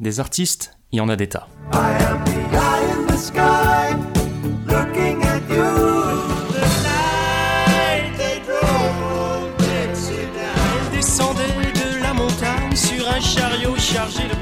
Des 0.00 0.18
artistes, 0.18 0.78
il 0.92 0.96
y 0.96 1.00
en 1.02 1.10
a 1.10 1.16
des 1.16 1.28
tas. 1.28 1.46
de 11.74 12.02
la 12.02 12.14
montagne 12.14 12.74
sur 12.74 13.06
un 13.10 13.20
chariot 13.20 13.76
chargé 13.76 14.22
de 14.22 14.34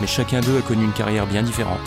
Mais 0.00 0.06
chacun 0.08 0.40
d'eux 0.40 0.58
a 0.58 0.62
connu 0.62 0.84
une 0.84 0.92
carrière 0.92 1.28
bien 1.28 1.44
différente. 1.44 1.78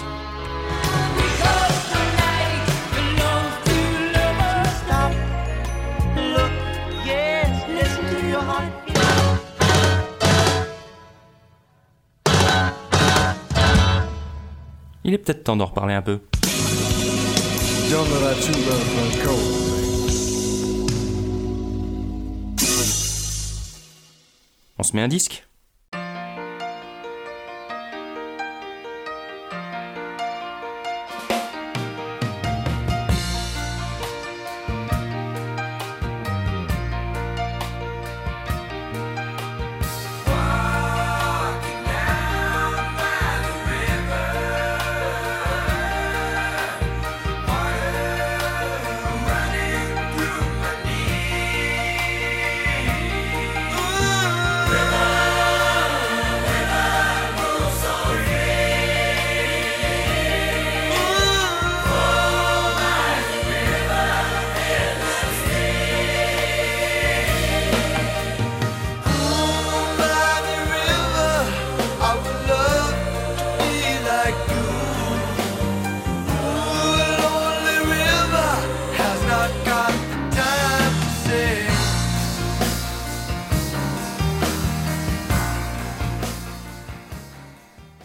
Il 15.14 15.18
est 15.18 15.20
peut-être 15.20 15.44
temps 15.44 15.56
d'en 15.56 15.68
reparler 15.68 15.94
un 15.94 16.02
peu. 16.02 16.22
On 24.80 24.82
se 24.82 24.96
met 24.96 25.04
un 25.04 25.08
disque? 25.08 25.46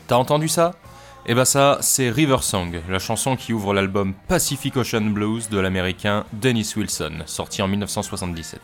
T'as 0.09 0.17
entendu 0.17 0.48
ça? 0.48 0.73
Eh 1.27 1.34
ben 1.34 1.45
ça, 1.45 1.77
c'est 1.83 2.09
River 2.09 2.39
Song, 2.41 2.81
la 2.89 2.98
chanson 2.98 3.37
qui 3.37 3.53
ouvre 3.53 3.75
l'album 3.75 4.15
Pacific 4.27 4.75
Ocean 4.78 5.03
Blues 5.03 5.50
de 5.50 5.59
l'américain 5.59 6.25
Dennis 6.33 6.73
Wilson, 6.75 7.25
sorti 7.27 7.61
en 7.61 7.69
1977. 7.69 8.58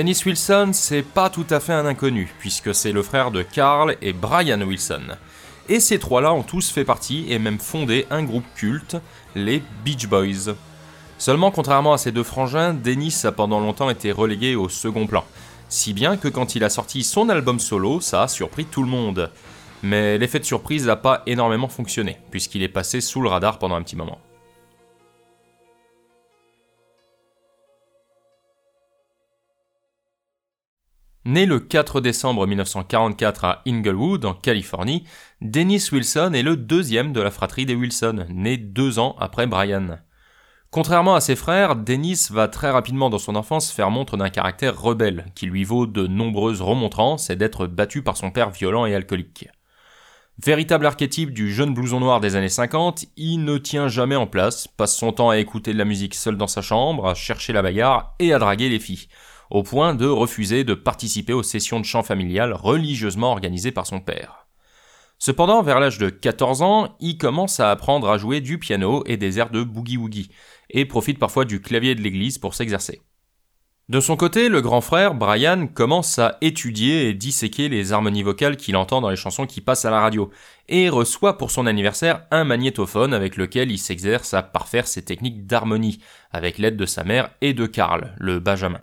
Dennis 0.00 0.22
Wilson, 0.24 0.70
c'est 0.72 1.02
pas 1.02 1.28
tout 1.28 1.44
à 1.50 1.60
fait 1.60 1.74
un 1.74 1.84
inconnu, 1.84 2.32
puisque 2.38 2.74
c'est 2.74 2.90
le 2.90 3.02
frère 3.02 3.30
de 3.30 3.42
Carl 3.42 3.98
et 4.00 4.14
Brian 4.14 4.62
Wilson. 4.62 5.02
Et 5.68 5.78
ces 5.78 5.98
trois-là 5.98 6.32
ont 6.32 6.42
tous 6.42 6.70
fait 6.70 6.86
partie 6.86 7.26
et 7.28 7.38
même 7.38 7.58
fondé 7.58 8.06
un 8.10 8.22
groupe 8.22 8.46
culte, 8.54 8.96
les 9.34 9.62
Beach 9.84 10.06
Boys. 10.06 10.54
Seulement, 11.18 11.50
contrairement 11.50 11.92
à 11.92 11.98
ces 11.98 12.12
deux 12.12 12.22
frangins, 12.22 12.72
Dennis 12.72 13.24
a 13.24 13.32
pendant 13.32 13.60
longtemps 13.60 13.90
été 13.90 14.10
relégué 14.10 14.56
au 14.56 14.70
second 14.70 15.06
plan. 15.06 15.22
Si 15.68 15.92
bien 15.92 16.16
que 16.16 16.28
quand 16.28 16.54
il 16.54 16.64
a 16.64 16.70
sorti 16.70 17.04
son 17.04 17.28
album 17.28 17.58
solo, 17.58 18.00
ça 18.00 18.22
a 18.22 18.28
surpris 18.28 18.64
tout 18.64 18.82
le 18.82 18.88
monde. 18.88 19.30
Mais 19.82 20.16
l'effet 20.16 20.38
de 20.38 20.46
surprise 20.46 20.86
n'a 20.86 20.96
pas 20.96 21.22
énormément 21.26 21.68
fonctionné, 21.68 22.16
puisqu'il 22.30 22.62
est 22.62 22.68
passé 22.68 23.02
sous 23.02 23.20
le 23.20 23.28
radar 23.28 23.58
pendant 23.58 23.74
un 23.74 23.82
petit 23.82 23.96
moment. 23.96 24.18
Né 31.30 31.46
le 31.46 31.60
4 31.60 32.00
décembre 32.00 32.44
1944 32.44 33.44
à 33.44 33.62
Inglewood, 33.64 34.24
en 34.24 34.34
Californie, 34.34 35.04
Dennis 35.40 35.90
Wilson 35.92 36.32
est 36.34 36.42
le 36.42 36.56
deuxième 36.56 37.12
de 37.12 37.20
la 37.20 37.30
fratrie 37.30 37.66
des 37.66 37.76
Wilson, 37.76 38.26
né 38.30 38.56
deux 38.56 38.98
ans 38.98 39.14
après 39.20 39.46
Brian. 39.46 40.00
Contrairement 40.72 41.14
à 41.14 41.20
ses 41.20 41.36
frères, 41.36 41.76
Dennis 41.76 42.30
va 42.32 42.48
très 42.48 42.72
rapidement 42.72 43.10
dans 43.10 43.18
son 43.18 43.36
enfance 43.36 43.70
faire 43.70 43.92
montre 43.92 44.16
d'un 44.16 44.28
caractère 44.28 44.76
rebelle, 44.76 45.26
qui 45.36 45.46
lui 45.46 45.62
vaut 45.62 45.86
de 45.86 46.08
nombreuses 46.08 46.62
remontrances 46.62 47.30
et 47.30 47.36
d'être 47.36 47.68
battu 47.68 48.02
par 48.02 48.16
son 48.16 48.32
père 48.32 48.50
violent 48.50 48.84
et 48.84 48.96
alcoolique. 48.96 49.46
Véritable 50.44 50.86
archétype 50.86 51.32
du 51.32 51.52
jeune 51.52 51.74
blouson 51.74 52.00
noir 52.00 52.18
des 52.18 52.34
années 52.34 52.48
50, 52.48 53.04
il 53.16 53.44
ne 53.44 53.56
tient 53.56 53.86
jamais 53.86 54.16
en 54.16 54.26
place, 54.26 54.66
passe 54.66 54.96
son 54.96 55.12
temps 55.12 55.30
à 55.30 55.38
écouter 55.38 55.72
de 55.74 55.78
la 55.78 55.84
musique 55.84 56.16
seul 56.16 56.36
dans 56.36 56.48
sa 56.48 56.60
chambre, 56.60 57.06
à 57.06 57.14
chercher 57.14 57.52
la 57.52 57.62
bagarre 57.62 58.16
et 58.18 58.32
à 58.32 58.40
draguer 58.40 58.68
les 58.68 58.80
filles 58.80 59.06
au 59.50 59.62
point 59.62 59.94
de 59.94 60.06
refuser 60.06 60.64
de 60.64 60.74
participer 60.74 61.32
aux 61.32 61.42
sessions 61.42 61.80
de 61.80 61.84
chant 61.84 62.02
familial 62.02 62.52
religieusement 62.52 63.32
organisées 63.32 63.72
par 63.72 63.86
son 63.86 64.00
père. 64.00 64.46
Cependant, 65.18 65.62
vers 65.62 65.80
l'âge 65.80 65.98
de 65.98 66.08
14 66.08 66.62
ans, 66.62 66.96
il 66.98 67.18
commence 67.18 67.60
à 67.60 67.70
apprendre 67.70 68.08
à 68.08 68.16
jouer 68.16 68.40
du 68.40 68.58
piano 68.58 69.02
et 69.04 69.18
des 69.18 69.38
airs 69.38 69.50
de 69.50 69.62
boogie-woogie, 69.62 70.30
et 70.70 70.86
profite 70.86 71.18
parfois 71.18 71.44
du 71.44 71.60
clavier 71.60 71.94
de 71.94 72.00
l'église 72.00 72.38
pour 72.38 72.54
s'exercer. 72.54 73.02
De 73.90 73.98
son 73.98 74.16
côté, 74.16 74.48
le 74.48 74.62
grand 74.62 74.80
frère, 74.80 75.14
Brian, 75.14 75.66
commence 75.66 76.20
à 76.20 76.38
étudier 76.40 77.08
et 77.08 77.12
disséquer 77.12 77.68
les 77.68 77.92
harmonies 77.92 78.22
vocales 78.22 78.56
qu'il 78.56 78.76
entend 78.76 79.00
dans 79.00 79.10
les 79.10 79.16
chansons 79.16 79.46
qui 79.46 79.60
passent 79.60 79.84
à 79.84 79.90
la 79.90 80.00
radio, 80.00 80.30
et 80.68 80.88
reçoit 80.88 81.36
pour 81.36 81.50
son 81.50 81.66
anniversaire 81.66 82.24
un 82.30 82.44
magnétophone 82.44 83.12
avec 83.12 83.36
lequel 83.36 83.72
il 83.72 83.78
s'exerce 83.78 84.32
à 84.32 84.44
parfaire 84.44 84.86
ses 84.86 85.04
techniques 85.04 85.44
d'harmonie, 85.44 85.98
avec 86.30 86.56
l'aide 86.56 86.76
de 86.76 86.86
sa 86.86 87.02
mère 87.02 87.30
et 87.40 87.52
de 87.52 87.66
Karl, 87.66 88.14
le 88.18 88.38
Benjamin. 88.38 88.80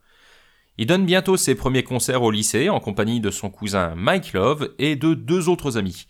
Il 0.79 0.85
donne 0.85 1.05
bientôt 1.05 1.37
ses 1.37 1.55
premiers 1.55 1.83
concerts 1.83 2.21
au 2.21 2.29
lycée 2.29 2.69
en 2.69 2.79
compagnie 2.79 3.19
de 3.19 3.31
son 3.31 3.49
cousin 3.49 3.95
Mike 3.95 4.33
Love 4.33 4.75
et 4.77 4.95
de 4.95 5.15
deux 5.15 5.49
autres 5.49 5.75
amis. 5.75 6.05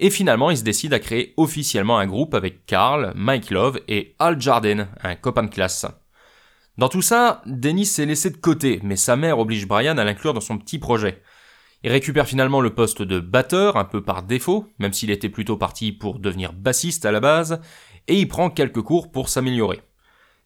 Et 0.00 0.10
finalement, 0.10 0.50
il 0.50 0.58
se 0.58 0.64
décide 0.64 0.92
à 0.92 0.98
créer 0.98 1.34
officiellement 1.36 1.98
un 1.98 2.06
groupe 2.06 2.34
avec 2.34 2.66
Carl, 2.66 3.12
Mike 3.14 3.50
Love 3.50 3.80
et 3.86 4.16
Al 4.18 4.40
Jardine, 4.40 4.88
un 5.02 5.14
copain 5.14 5.44
de 5.44 5.50
classe. 5.50 5.86
Dans 6.78 6.88
tout 6.88 7.02
ça, 7.02 7.42
Dennis 7.46 7.86
s'est 7.86 8.06
laissé 8.06 8.30
de 8.30 8.36
côté, 8.36 8.80
mais 8.82 8.96
sa 8.96 9.14
mère 9.14 9.38
oblige 9.38 9.68
Brian 9.68 9.98
à 9.98 10.04
l'inclure 10.04 10.34
dans 10.34 10.40
son 10.40 10.58
petit 10.58 10.78
projet. 10.80 11.22
Il 11.84 11.92
récupère 11.92 12.26
finalement 12.26 12.60
le 12.60 12.74
poste 12.74 13.02
de 13.02 13.20
batteur, 13.20 13.76
un 13.76 13.84
peu 13.84 14.02
par 14.02 14.24
défaut, 14.24 14.66
même 14.80 14.92
s'il 14.92 15.10
était 15.10 15.28
plutôt 15.28 15.56
parti 15.56 15.92
pour 15.92 16.18
devenir 16.18 16.52
bassiste 16.52 17.06
à 17.06 17.12
la 17.12 17.20
base, 17.20 17.60
et 18.08 18.18
il 18.18 18.26
prend 18.26 18.50
quelques 18.50 18.82
cours 18.82 19.12
pour 19.12 19.28
s'améliorer. 19.28 19.80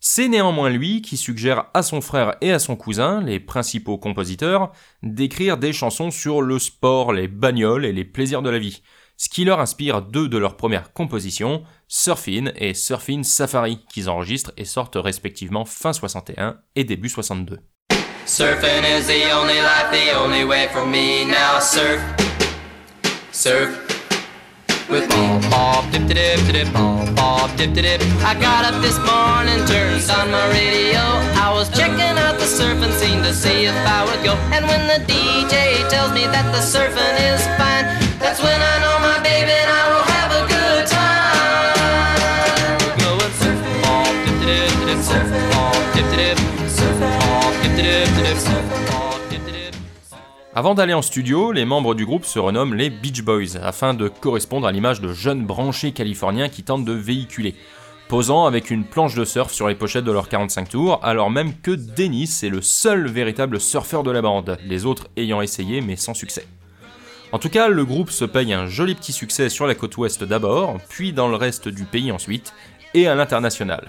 C'est 0.04 0.26
néanmoins 0.26 0.68
lui 0.68 1.00
qui 1.00 1.16
suggère 1.16 1.66
à 1.74 1.84
son 1.84 2.00
frère 2.00 2.34
et 2.40 2.50
à 2.50 2.58
son 2.58 2.74
cousin, 2.74 3.20
les 3.20 3.38
principaux 3.38 3.98
compositeurs, 3.98 4.72
d'écrire 5.04 5.58
des 5.58 5.72
chansons 5.72 6.10
sur 6.10 6.42
le 6.42 6.58
sport, 6.58 7.12
les 7.12 7.28
bagnoles 7.28 7.86
et 7.86 7.92
les 7.92 8.04
plaisirs 8.04 8.42
de 8.42 8.50
la 8.50 8.58
vie, 8.58 8.82
ce 9.16 9.28
qui 9.28 9.44
leur 9.44 9.60
inspire 9.60 10.02
deux 10.02 10.28
de 10.28 10.38
leurs 10.38 10.56
premières 10.56 10.92
compositions, 10.92 11.62
Surfin 11.86 12.50
et 12.56 12.74
Surfin 12.74 13.22
Safari, 13.22 13.78
qu'ils 13.92 14.10
enregistrent 14.10 14.50
et 14.56 14.64
sortent 14.64 14.98
respectivement 14.98 15.64
fin 15.64 15.92
61 15.92 16.58
et 16.74 16.82
début 16.82 17.08
62. 17.08 17.60
Surfing 18.26 18.82
is 18.84 19.06
the 19.06 19.32
only 19.32 19.54
life, 19.54 19.92
the 19.92 20.16
only 20.20 20.42
way 20.42 20.66
for 20.72 20.84
me 20.84 21.24
now. 21.26 21.60
Surf, 21.60 22.00
surf. 23.30 23.91
With 24.92 25.08
me. 25.08 25.40
Bob 25.48 25.90
dip 25.90 26.06
dip 26.06 26.38
dip 26.52 26.70
bob 26.72 27.16
bob 27.16 27.48
dip 27.56 27.72
dip. 27.72 28.00
I 28.20 28.36
got 28.38 28.68
up 28.68 28.76
this 28.84 28.98
morning, 29.00 29.64
turned 29.64 30.04
on 30.12 30.30
my 30.30 30.46
radio. 30.52 31.00
I 31.40 31.48
was 31.56 31.66
checking 31.72 32.16
out 32.24 32.36
the 32.36 32.44
surfing 32.44 32.92
scene 33.00 33.22
to 33.24 33.32
see 33.32 33.64
if 33.64 33.78
I 33.96 34.04
would 34.04 34.22
go. 34.22 34.34
And 34.52 34.68
when 34.68 34.82
the 34.92 35.00
DJ 35.08 35.88
tells 35.88 36.12
me 36.12 36.28
that 36.28 36.46
the 36.52 36.60
surfing 36.60 37.16
is 37.32 37.40
fine, 37.56 37.88
that's 38.20 38.40
when 38.44 38.60
I 38.72 38.74
know 38.84 38.96
my 39.00 39.18
baby 39.24 39.56
and 39.56 39.70
I 39.80 39.81
Avant 50.54 50.74
d'aller 50.74 50.92
en 50.92 51.00
studio, 51.00 51.50
les 51.50 51.64
membres 51.64 51.94
du 51.94 52.04
groupe 52.04 52.26
se 52.26 52.38
renomment 52.38 52.74
les 52.74 52.90
Beach 52.90 53.22
Boys, 53.22 53.56
afin 53.62 53.94
de 53.94 54.08
correspondre 54.08 54.66
à 54.66 54.72
l'image 54.72 55.00
de 55.00 55.10
jeunes 55.10 55.46
branchés 55.46 55.92
californiens 55.92 56.50
qui 56.50 56.62
tentent 56.62 56.84
de 56.84 56.92
véhiculer, 56.92 57.54
posant 58.06 58.44
avec 58.44 58.70
une 58.70 58.84
planche 58.84 59.14
de 59.14 59.24
surf 59.24 59.50
sur 59.50 59.66
les 59.66 59.74
pochettes 59.74 60.04
de 60.04 60.12
leurs 60.12 60.28
45 60.28 60.68
tours, 60.68 61.00
alors 61.02 61.30
même 61.30 61.54
que 61.54 61.70
Dennis 61.70 62.40
est 62.42 62.50
le 62.50 62.60
seul 62.60 63.08
véritable 63.08 63.58
surfeur 63.60 64.02
de 64.02 64.10
la 64.10 64.20
bande, 64.20 64.58
les 64.66 64.84
autres 64.84 65.08
ayant 65.16 65.40
essayé 65.40 65.80
mais 65.80 65.96
sans 65.96 66.12
succès. 66.12 66.46
En 67.32 67.38
tout 67.38 67.48
cas, 67.48 67.68
le 67.68 67.86
groupe 67.86 68.10
se 68.10 68.26
paye 68.26 68.52
un 68.52 68.66
joli 68.66 68.94
petit 68.94 69.12
succès 69.12 69.48
sur 69.48 69.66
la 69.66 69.74
côte 69.74 69.96
ouest 69.96 70.22
d'abord, 70.22 70.76
puis 70.90 71.14
dans 71.14 71.28
le 71.28 71.36
reste 71.36 71.68
du 71.68 71.84
pays 71.84 72.12
ensuite, 72.12 72.52
et 72.92 73.06
à 73.06 73.14
l'international. 73.14 73.86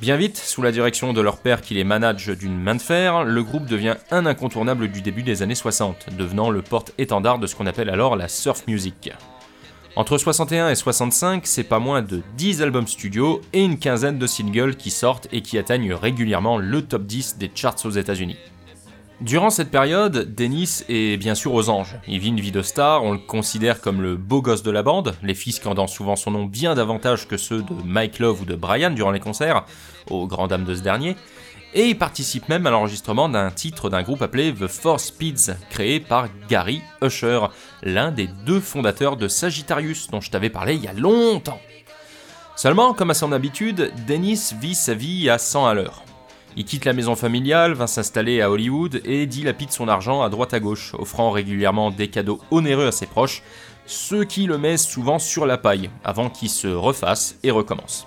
Bien 0.00 0.16
vite, 0.16 0.36
sous 0.36 0.62
la 0.62 0.70
direction 0.70 1.12
de 1.12 1.20
leur 1.20 1.38
père 1.38 1.60
qui 1.60 1.74
les 1.74 1.82
manage 1.82 2.28
d'une 2.28 2.56
main 2.56 2.76
de 2.76 2.80
fer, 2.80 3.24
le 3.24 3.42
groupe 3.42 3.66
devient 3.66 3.96
un 4.12 4.26
incontournable 4.26 4.86
du 4.86 5.02
début 5.02 5.24
des 5.24 5.42
années 5.42 5.56
60, 5.56 6.14
devenant 6.16 6.50
le 6.50 6.62
porte-étendard 6.62 7.40
de 7.40 7.48
ce 7.48 7.56
qu'on 7.56 7.66
appelle 7.66 7.90
alors 7.90 8.14
la 8.14 8.28
surf 8.28 8.64
music. 8.68 9.10
Entre 9.96 10.16
61 10.16 10.68
et 10.68 10.76
65, 10.76 11.48
c'est 11.48 11.64
pas 11.64 11.80
moins 11.80 12.02
de 12.02 12.22
10 12.36 12.62
albums 12.62 12.86
studio 12.86 13.40
et 13.52 13.64
une 13.64 13.80
quinzaine 13.80 14.18
de 14.18 14.26
singles 14.28 14.76
qui 14.76 14.90
sortent 14.90 15.26
et 15.32 15.42
qui 15.42 15.58
atteignent 15.58 15.94
régulièrement 15.94 16.58
le 16.58 16.82
top 16.82 17.04
10 17.04 17.36
des 17.38 17.50
charts 17.52 17.84
aux 17.84 17.90
États-Unis. 17.90 18.38
Durant 19.20 19.50
cette 19.50 19.72
période, 19.72 20.32
Dennis 20.36 20.84
est 20.88 21.16
bien 21.16 21.34
sûr 21.34 21.52
aux 21.52 21.70
anges. 21.70 21.96
Il 22.06 22.20
vit 22.20 22.28
une 22.28 22.38
vie 22.38 22.52
de 22.52 22.62
star, 22.62 23.02
on 23.02 23.10
le 23.10 23.18
considère 23.18 23.80
comme 23.80 24.00
le 24.00 24.16
beau 24.16 24.42
gosse 24.42 24.62
de 24.62 24.70
la 24.70 24.84
bande, 24.84 25.16
les 25.24 25.34
fils 25.34 25.56
scandant 25.56 25.88
souvent 25.88 26.14
son 26.14 26.30
nom 26.30 26.44
bien 26.44 26.76
davantage 26.76 27.26
que 27.26 27.36
ceux 27.36 27.62
de 27.62 27.74
Mike 27.84 28.20
Love 28.20 28.42
ou 28.42 28.44
de 28.44 28.54
Brian 28.54 28.90
durant 28.90 29.10
les 29.10 29.18
concerts, 29.18 29.64
aux 30.08 30.28
grandes 30.28 30.50
dames 30.50 30.64
de 30.64 30.74
ce 30.76 30.82
dernier, 30.82 31.16
et 31.74 31.88
il 31.88 31.98
participe 31.98 32.48
même 32.48 32.64
à 32.68 32.70
l'enregistrement 32.70 33.28
d'un 33.28 33.50
titre 33.50 33.90
d'un 33.90 34.02
groupe 34.02 34.22
appelé 34.22 34.54
The 34.54 34.68
Four 34.68 35.00
Speeds, 35.00 35.52
créé 35.68 35.98
par 35.98 36.28
Gary 36.48 36.80
Usher, 37.02 37.40
l'un 37.82 38.12
des 38.12 38.28
deux 38.46 38.60
fondateurs 38.60 39.16
de 39.16 39.26
Sagittarius 39.26 40.08
dont 40.12 40.20
je 40.20 40.30
t'avais 40.30 40.48
parlé 40.48 40.76
il 40.76 40.84
y 40.84 40.88
a 40.88 40.92
longtemps. 40.92 41.60
Seulement, 42.54 42.94
comme 42.94 43.10
à 43.10 43.14
son 43.14 43.32
habitude, 43.32 43.92
Dennis 44.06 44.54
vit 44.60 44.76
sa 44.76 44.94
vie 44.94 45.28
à 45.28 45.38
100 45.38 45.66
à 45.66 45.74
l'heure. 45.74 46.04
Il 46.56 46.64
quitte 46.64 46.84
la 46.84 46.92
maison 46.92 47.14
familiale, 47.14 47.74
va 47.74 47.86
s'installer 47.86 48.40
à 48.40 48.50
Hollywood 48.50 49.00
et 49.04 49.26
dilapide 49.26 49.70
son 49.70 49.88
argent 49.88 50.22
à 50.22 50.28
droite 50.28 50.54
à 50.54 50.60
gauche, 50.60 50.94
offrant 50.98 51.30
régulièrement 51.30 51.90
des 51.90 52.08
cadeaux 52.08 52.40
onéreux 52.50 52.86
à 52.86 52.92
ses 52.92 53.06
proches, 53.06 53.42
ce 53.86 54.22
qui 54.22 54.46
le 54.46 54.58
met 54.58 54.76
souvent 54.76 55.18
sur 55.18 55.46
la 55.46 55.58
paille, 55.58 55.90
avant 56.04 56.30
qu'il 56.30 56.50
se 56.50 56.68
refasse 56.68 57.38
et 57.42 57.50
recommence. 57.50 58.06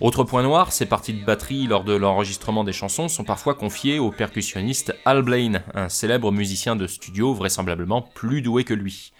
Autre 0.00 0.24
point 0.24 0.42
noir, 0.42 0.72
ses 0.72 0.84
parties 0.84 1.14
de 1.14 1.24
batterie 1.24 1.66
lors 1.66 1.82
de 1.82 1.94
l'enregistrement 1.94 2.64
des 2.64 2.72
chansons 2.74 3.08
sont 3.08 3.24
parfois 3.24 3.54
confiées 3.54 3.98
au 3.98 4.10
percussionniste 4.10 4.94
Al 5.06 5.22
Blaine, 5.22 5.62
un 5.74 5.88
célèbre 5.88 6.32
musicien 6.32 6.76
de 6.76 6.86
studio 6.86 7.32
vraisemblablement 7.32 8.02
plus 8.02 8.42
doué 8.42 8.64
que 8.64 8.74
lui. 8.74 9.12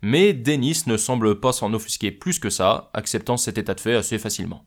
Mais 0.00 0.32
Dennis 0.32 0.84
ne 0.86 0.96
semble 0.96 1.38
pas 1.38 1.52
s'en 1.52 1.74
offusquer 1.74 2.10
plus 2.10 2.38
que 2.38 2.48
ça, 2.48 2.90
acceptant 2.94 3.36
cet 3.36 3.58
état 3.58 3.74
de 3.74 3.80
fait 3.80 3.94
assez 3.94 4.18
facilement. 4.18 4.64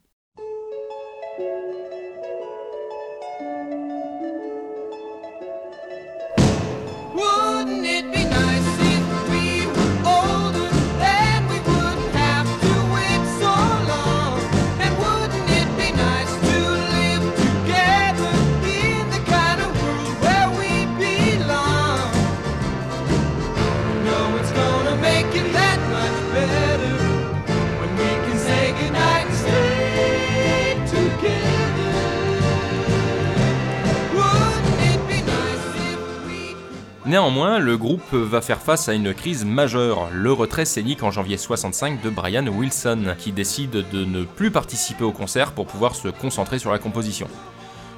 Va 38.17 38.41
faire 38.41 38.61
face 38.61 38.89
à 38.89 38.93
une 38.93 39.13
crise 39.13 39.45
majeure, 39.45 40.09
le 40.11 40.31
retrait 40.31 40.65
scénique 40.65 41.03
en 41.03 41.11
janvier 41.11 41.37
65 41.37 42.01
de 42.01 42.09
Brian 42.09 42.47
Wilson, 42.47 43.15
qui 43.17 43.31
décide 43.31 43.85
de 43.91 44.05
ne 44.05 44.23
plus 44.23 44.51
participer 44.51 45.03
au 45.03 45.11
concert 45.11 45.51
pour 45.51 45.67
pouvoir 45.67 45.95
se 45.95 46.07
concentrer 46.07 46.59
sur 46.59 46.71
la 46.71 46.79
composition. 46.79 47.27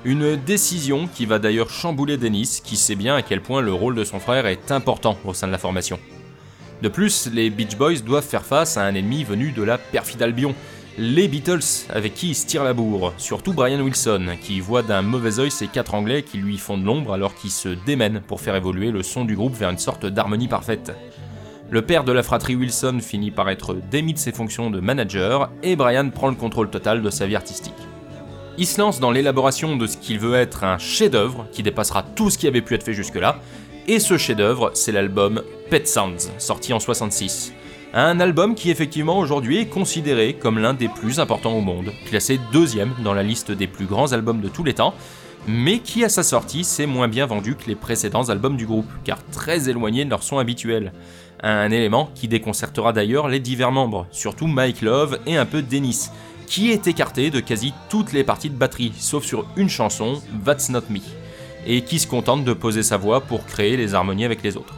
Une 0.05 0.35
décision 0.35 1.07
qui 1.07 1.25
va 1.25 1.39
d'ailleurs 1.39 1.69
chambouler 1.69 2.17
Dennis, 2.17 2.61
qui 2.63 2.77
sait 2.77 2.95
bien 2.95 3.15
à 3.15 3.21
quel 3.21 3.41
point 3.41 3.61
le 3.61 3.73
rôle 3.73 3.95
de 3.95 4.03
son 4.03 4.19
frère 4.19 4.45
est 4.45 4.71
important 4.71 5.17
au 5.25 5.33
sein 5.33 5.47
de 5.47 5.51
la 5.51 5.57
formation. 5.57 5.99
De 6.81 6.89
plus, 6.89 7.29
les 7.33 7.49
Beach 7.49 7.75
Boys 7.75 7.99
doivent 8.05 8.23
faire 8.23 8.45
face 8.45 8.77
à 8.77 8.83
un 8.83 8.93
ennemi 8.93 9.23
venu 9.23 9.51
de 9.51 9.63
la 9.63 9.77
perfide 9.77 10.21
Albion, 10.21 10.53
les 10.99 11.27
Beatles, 11.27 11.85
avec 11.89 12.15
qui 12.15 12.29
il 12.29 12.35
se 12.35 12.47
tire 12.47 12.63
la 12.63 12.73
bourre, 12.73 13.13
surtout 13.17 13.53
Brian 13.53 13.79
Wilson, 13.79 14.35
qui 14.41 14.59
voit 14.59 14.81
d'un 14.81 15.03
mauvais 15.03 15.39
oeil 15.39 15.51
ces 15.51 15.67
quatre 15.67 15.93
Anglais 15.93 16.23
qui 16.23 16.39
lui 16.39 16.57
font 16.57 16.77
de 16.77 16.85
l'ombre 16.85 17.13
alors 17.13 17.35
qu'il 17.35 17.51
se 17.51 17.69
démène 17.69 18.21
pour 18.21 18.41
faire 18.41 18.55
évoluer 18.55 18.89
le 18.89 19.03
son 19.03 19.23
du 19.23 19.35
groupe 19.35 19.53
vers 19.53 19.69
une 19.69 19.77
sorte 19.77 20.07
d'harmonie 20.07 20.47
parfaite. 20.47 20.91
Le 21.69 21.83
père 21.83 22.03
de 22.03 22.11
la 22.11 22.23
fratrie 22.23 22.55
Wilson 22.55 22.99
finit 22.99 23.29
par 23.29 23.49
être 23.49 23.75
démis 23.91 24.13
de 24.13 24.17
ses 24.17 24.31
fonctions 24.31 24.71
de 24.71 24.79
manager 24.79 25.51
et 25.61 25.75
Brian 25.75 26.09
prend 26.09 26.29
le 26.29 26.35
contrôle 26.35 26.71
total 26.71 27.03
de 27.03 27.09
sa 27.11 27.27
vie 27.27 27.35
artistique. 27.35 27.73
Il 28.57 28.65
se 28.65 28.81
lance 28.81 28.99
dans 28.99 29.11
l'élaboration 29.11 29.75
de 29.75 29.85
ce 29.85 29.97
qu'il 29.97 30.17
veut 30.17 30.33
être 30.33 30.63
un 30.63 30.79
chef-d'œuvre 30.79 31.45
qui 31.51 31.61
dépassera 31.61 32.01
tout 32.01 32.31
ce 32.31 32.39
qui 32.39 32.47
avait 32.47 32.61
pu 32.61 32.73
être 32.73 32.83
fait 32.83 32.93
jusque-là, 32.93 33.39
et 33.87 33.99
ce 33.99 34.17
chef-d'œuvre, 34.17 34.71
c'est 34.73 34.91
l'album 34.91 35.43
Pet 35.69 35.87
Sounds, 35.87 36.31
sorti 36.39 36.73
en 36.73 36.79
66. 36.79 37.53
Un 37.99 38.19
album 38.19 38.53
qui 38.53 38.69
effectivement 38.69 39.17
aujourd'hui 39.17 39.57
est 39.57 39.65
considéré 39.65 40.35
comme 40.35 40.59
l'un 40.59 40.75
des 40.75 40.87
plus 40.87 41.19
importants 41.19 41.57
au 41.57 41.61
monde, 41.61 41.91
classé 42.05 42.39
deuxième 42.53 42.93
dans 43.03 43.15
la 43.15 43.23
liste 43.23 43.51
des 43.51 43.65
plus 43.65 43.87
grands 43.87 44.13
albums 44.13 44.39
de 44.39 44.49
tous 44.49 44.63
les 44.63 44.75
temps, 44.75 44.93
mais 45.47 45.79
qui 45.79 46.03
à 46.03 46.09
sa 46.09 46.21
sortie 46.21 46.63
s'est 46.63 46.85
moins 46.85 47.07
bien 47.07 47.25
vendu 47.25 47.55
que 47.55 47.65
les 47.65 47.73
précédents 47.73 48.29
albums 48.29 48.55
du 48.55 48.67
groupe, 48.67 48.85
car 49.03 49.17
très 49.31 49.67
éloigné 49.67 50.05
de 50.05 50.11
leur 50.11 50.21
son 50.21 50.37
habituel. 50.37 50.93
Un 51.41 51.71
élément 51.71 52.11
qui 52.13 52.27
déconcertera 52.27 52.93
d'ailleurs 52.93 53.29
les 53.29 53.39
divers 53.39 53.71
membres, 53.71 54.05
surtout 54.11 54.45
Mike 54.45 54.83
Love 54.83 55.17
et 55.25 55.35
un 55.35 55.47
peu 55.47 55.63
Dennis, 55.63 56.11
qui 56.45 56.69
est 56.69 56.85
écarté 56.85 57.31
de 57.31 57.39
quasi 57.39 57.73
toutes 57.89 58.13
les 58.13 58.23
parties 58.23 58.51
de 58.51 58.55
batterie, 58.55 58.93
sauf 58.99 59.25
sur 59.25 59.47
une 59.55 59.69
chanson, 59.69 60.21
That's 60.45 60.69
Not 60.69 60.83
Me, 60.91 60.99
et 61.65 61.81
qui 61.81 61.97
se 61.97 62.05
contente 62.05 62.45
de 62.45 62.53
poser 62.53 62.83
sa 62.83 62.97
voix 62.97 63.21
pour 63.21 63.47
créer 63.47 63.75
les 63.75 63.95
harmonies 63.95 64.25
avec 64.25 64.43
les 64.43 64.55
autres. 64.55 64.75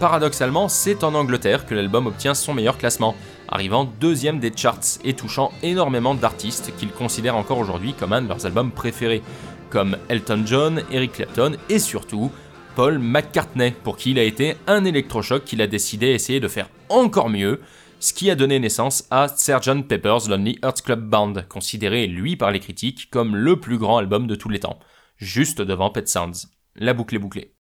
Paradoxalement, 0.00 0.68
c'est 0.68 1.04
en 1.04 1.14
Angleterre 1.14 1.66
que 1.66 1.74
l'album 1.74 2.06
obtient 2.06 2.34
son 2.34 2.54
meilleur 2.54 2.78
classement, 2.78 3.14
arrivant 3.48 3.84
deuxième 4.00 4.40
des 4.40 4.52
charts 4.54 4.98
et 5.04 5.14
touchant 5.14 5.52
énormément 5.62 6.14
d'artistes 6.14 6.72
qu'il 6.76 6.90
considère 6.90 7.36
encore 7.36 7.58
aujourd'hui 7.58 7.94
comme 7.94 8.12
un 8.12 8.22
de 8.22 8.28
leurs 8.28 8.46
albums 8.46 8.72
préférés, 8.72 9.22
comme 9.70 9.96
Elton 10.08 10.42
John, 10.44 10.82
Eric 10.90 11.12
Clapton 11.12 11.52
et 11.68 11.78
surtout 11.78 12.30
Paul 12.74 12.98
McCartney, 12.98 13.72
pour 13.84 13.96
qui 13.96 14.12
il 14.12 14.18
a 14.18 14.22
été 14.22 14.56
un 14.66 14.84
électrochoc 14.84 15.44
qu'il 15.44 15.62
a 15.62 15.66
décidé 15.66 16.08
essayer 16.08 16.40
de 16.40 16.48
faire 16.48 16.68
encore 16.88 17.28
mieux, 17.28 17.60
ce 18.00 18.12
qui 18.12 18.30
a 18.30 18.34
donné 18.34 18.58
naissance 18.58 19.06
à 19.10 19.28
Sgt. 19.28 19.86
Pepper's 19.86 20.28
Lonely 20.28 20.58
Hearts 20.64 20.82
Club 20.82 21.08
Band, 21.08 21.34
considéré 21.48 22.06
lui 22.06 22.36
par 22.36 22.50
les 22.50 22.60
critiques 22.60 23.08
comme 23.10 23.36
le 23.36 23.60
plus 23.60 23.78
grand 23.78 23.98
album 23.98 24.26
de 24.26 24.34
tous 24.34 24.48
les 24.48 24.60
temps, 24.60 24.78
juste 25.16 25.62
devant 25.62 25.90
Pet 25.90 26.08
Sounds. 26.08 26.48
La 26.74 26.94
boucle 26.94 27.14
est 27.14 27.20
bouclée. 27.20 27.54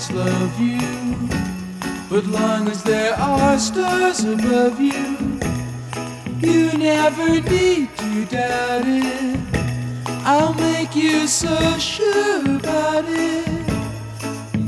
Always 0.00 0.10
love 0.12 0.60
you. 0.60 0.78
But 2.08 2.26
long 2.26 2.68
as 2.68 2.82
there 2.82 3.14
are 3.14 3.58
stars 3.58 4.24
above 4.24 4.80
you, 4.80 5.38
you 6.40 6.72
never 6.78 7.40
need 7.40 7.88
to 7.96 8.24
doubt 8.26 8.84
it. 8.86 9.38
I'll 10.24 10.54
make 10.54 10.94
you 10.94 11.26
so 11.26 11.78
sure 11.78 12.40
about 12.44 13.04
it. 13.08 13.46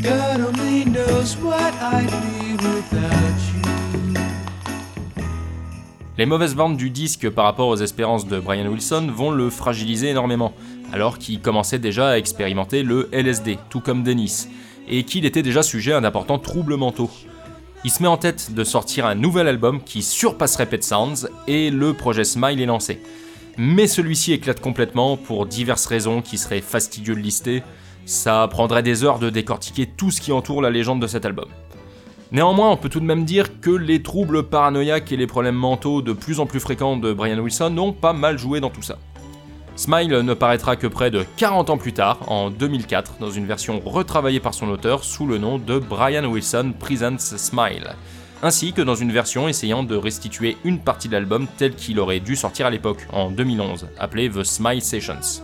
God 0.03 0.41
only 0.41 0.85
knows 0.85 1.37
what 1.37 1.73
I'd 1.81 2.11
be 2.11 2.55
without 2.57 3.39
you. 3.55 3.63
Les 6.19 6.27
mauvaises 6.27 6.55
ventes 6.55 6.77
du 6.77 6.91
disque 6.91 7.31
par 7.31 7.47
rapport 7.47 7.69
aux 7.69 7.77
espérances 7.77 8.27
de 8.27 8.39
Brian 8.39 8.67
Wilson 8.67 9.11
vont 9.15 9.31
le 9.31 9.51
fragiliser 9.51 10.11
énormément, 10.11 10.53
alors 10.93 11.19
qu'il 11.19 11.41
commençait 11.41 11.79
déjà 11.79 12.11
à 12.11 12.19
expérimenter 12.19 12.83
le 12.83 13.09
LSD, 13.13 13.59
tout 13.71 13.81
comme 13.81 14.03
Dennis, 14.03 14.49
et 14.89 15.05
qu'il 15.05 15.25
était 15.27 15.43
déjà 15.43 15.63
sujet 15.63 15.93
à 15.93 16.01
d'importants 16.01 16.39
troubles 16.39 16.77
mentaux. 16.77 17.11
Il 17.85 17.91
se 17.91 18.03
met 18.03 18.09
en 18.09 18.17
tête 18.17 18.53
de 18.55 18.63
sortir 18.63 19.07
un 19.07 19.15
nouvel 19.15 19.49
album 19.49 19.83
qui 19.83 20.03
surpasserait 20.03 20.67
Pet 20.67 20.85
Sounds, 20.85 21.29
et 21.49 21.71
le 21.71 21.95
projet 21.95 22.25
Smile 22.25 22.61
est 22.61 22.67
lancé. 22.67 23.01
Mais 23.59 23.87
celui-ci 23.87 24.33
éclate 24.33 24.61
complètement 24.61 25.17
pour 25.17 25.47
diverses 25.47 25.87
raisons 25.87 26.23
qui 26.23 26.39
seraient 26.39 26.61
fastidieux 26.61 27.15
de 27.15 27.21
lister, 27.21 27.63
ça 28.07 28.47
prendrait 28.51 28.83
des 28.83 29.05
heures 29.05 29.19
de 29.19 29.31
décortiquer 29.31 29.87
tout 29.87 30.11
ce 30.11 30.21
qui 30.21 30.33
entoure 30.33 30.63
la 30.63 30.71
légende 30.71 31.03
de 31.03 31.07
cet 31.07 31.27
album. 31.27 31.49
Néanmoins, 32.31 32.71
on 32.71 32.77
peut 32.77 32.89
tout 32.89 33.01
de 33.01 33.05
même 33.05 33.25
dire 33.25 33.61
que 33.61 33.71
les 33.71 34.03
troubles 34.03 34.45
paranoïaques 34.45 35.13
et 35.13 35.17
les 35.17 35.27
problèmes 35.27 35.55
mentaux 35.55 36.01
de 36.01 36.13
plus 36.13 36.41
en 36.41 36.47
plus 36.47 36.61
fréquents 36.61 36.97
de 36.97 37.13
Brian 37.13 37.39
Wilson 37.39 37.77
ont 37.77 37.93
pas 37.93 38.15
mal 38.15 38.39
joué 38.39 38.61
dans 38.61 38.71
tout 38.71 38.81
ça. 38.81 38.97
Smile 39.75 40.21
ne 40.21 40.35
paraîtra 40.35 40.77
que 40.77 40.87
près 40.87 41.11
de 41.11 41.25
40 41.39 41.71
ans 41.71 41.79
plus 41.79 41.95
tard, 41.95 42.19
en 42.31 42.51
2004, 42.51 43.15
dans 43.21 43.31
une 43.31 43.47
version 43.47 43.81
retravaillée 43.85 44.39
par 44.39 44.53
son 44.53 44.69
auteur 44.69 45.03
sous 45.03 45.27
le 45.27 45.39
nom 45.39 45.59
de 45.59 45.79
Brian 45.79 46.25
Wilson 46.27 46.75
Presents 46.79 47.37
Smile, 47.39 47.97
ainsi 48.43 48.75
que 48.75 48.83
dans 48.83 48.95
une 48.95 49.13
version 49.13 49.49
essayant 49.49 49.83
de 49.83 49.97
restituer 49.97 50.59
une 50.65 50.79
partie 50.79 51.09
de 51.09 51.15
l'album 51.15 51.47
tel 51.57 51.75
qu'il 51.75 51.99
aurait 52.01 52.21
dû 52.21 52.37
sortir 52.37 52.67
à 52.67 52.71
l'époque, 52.71 53.07
en 53.13 53.31
2011, 53.31 53.89
appelée 53.99 54.29
The 54.29 54.45
Smile 54.45 54.83
Sessions. 54.83 55.43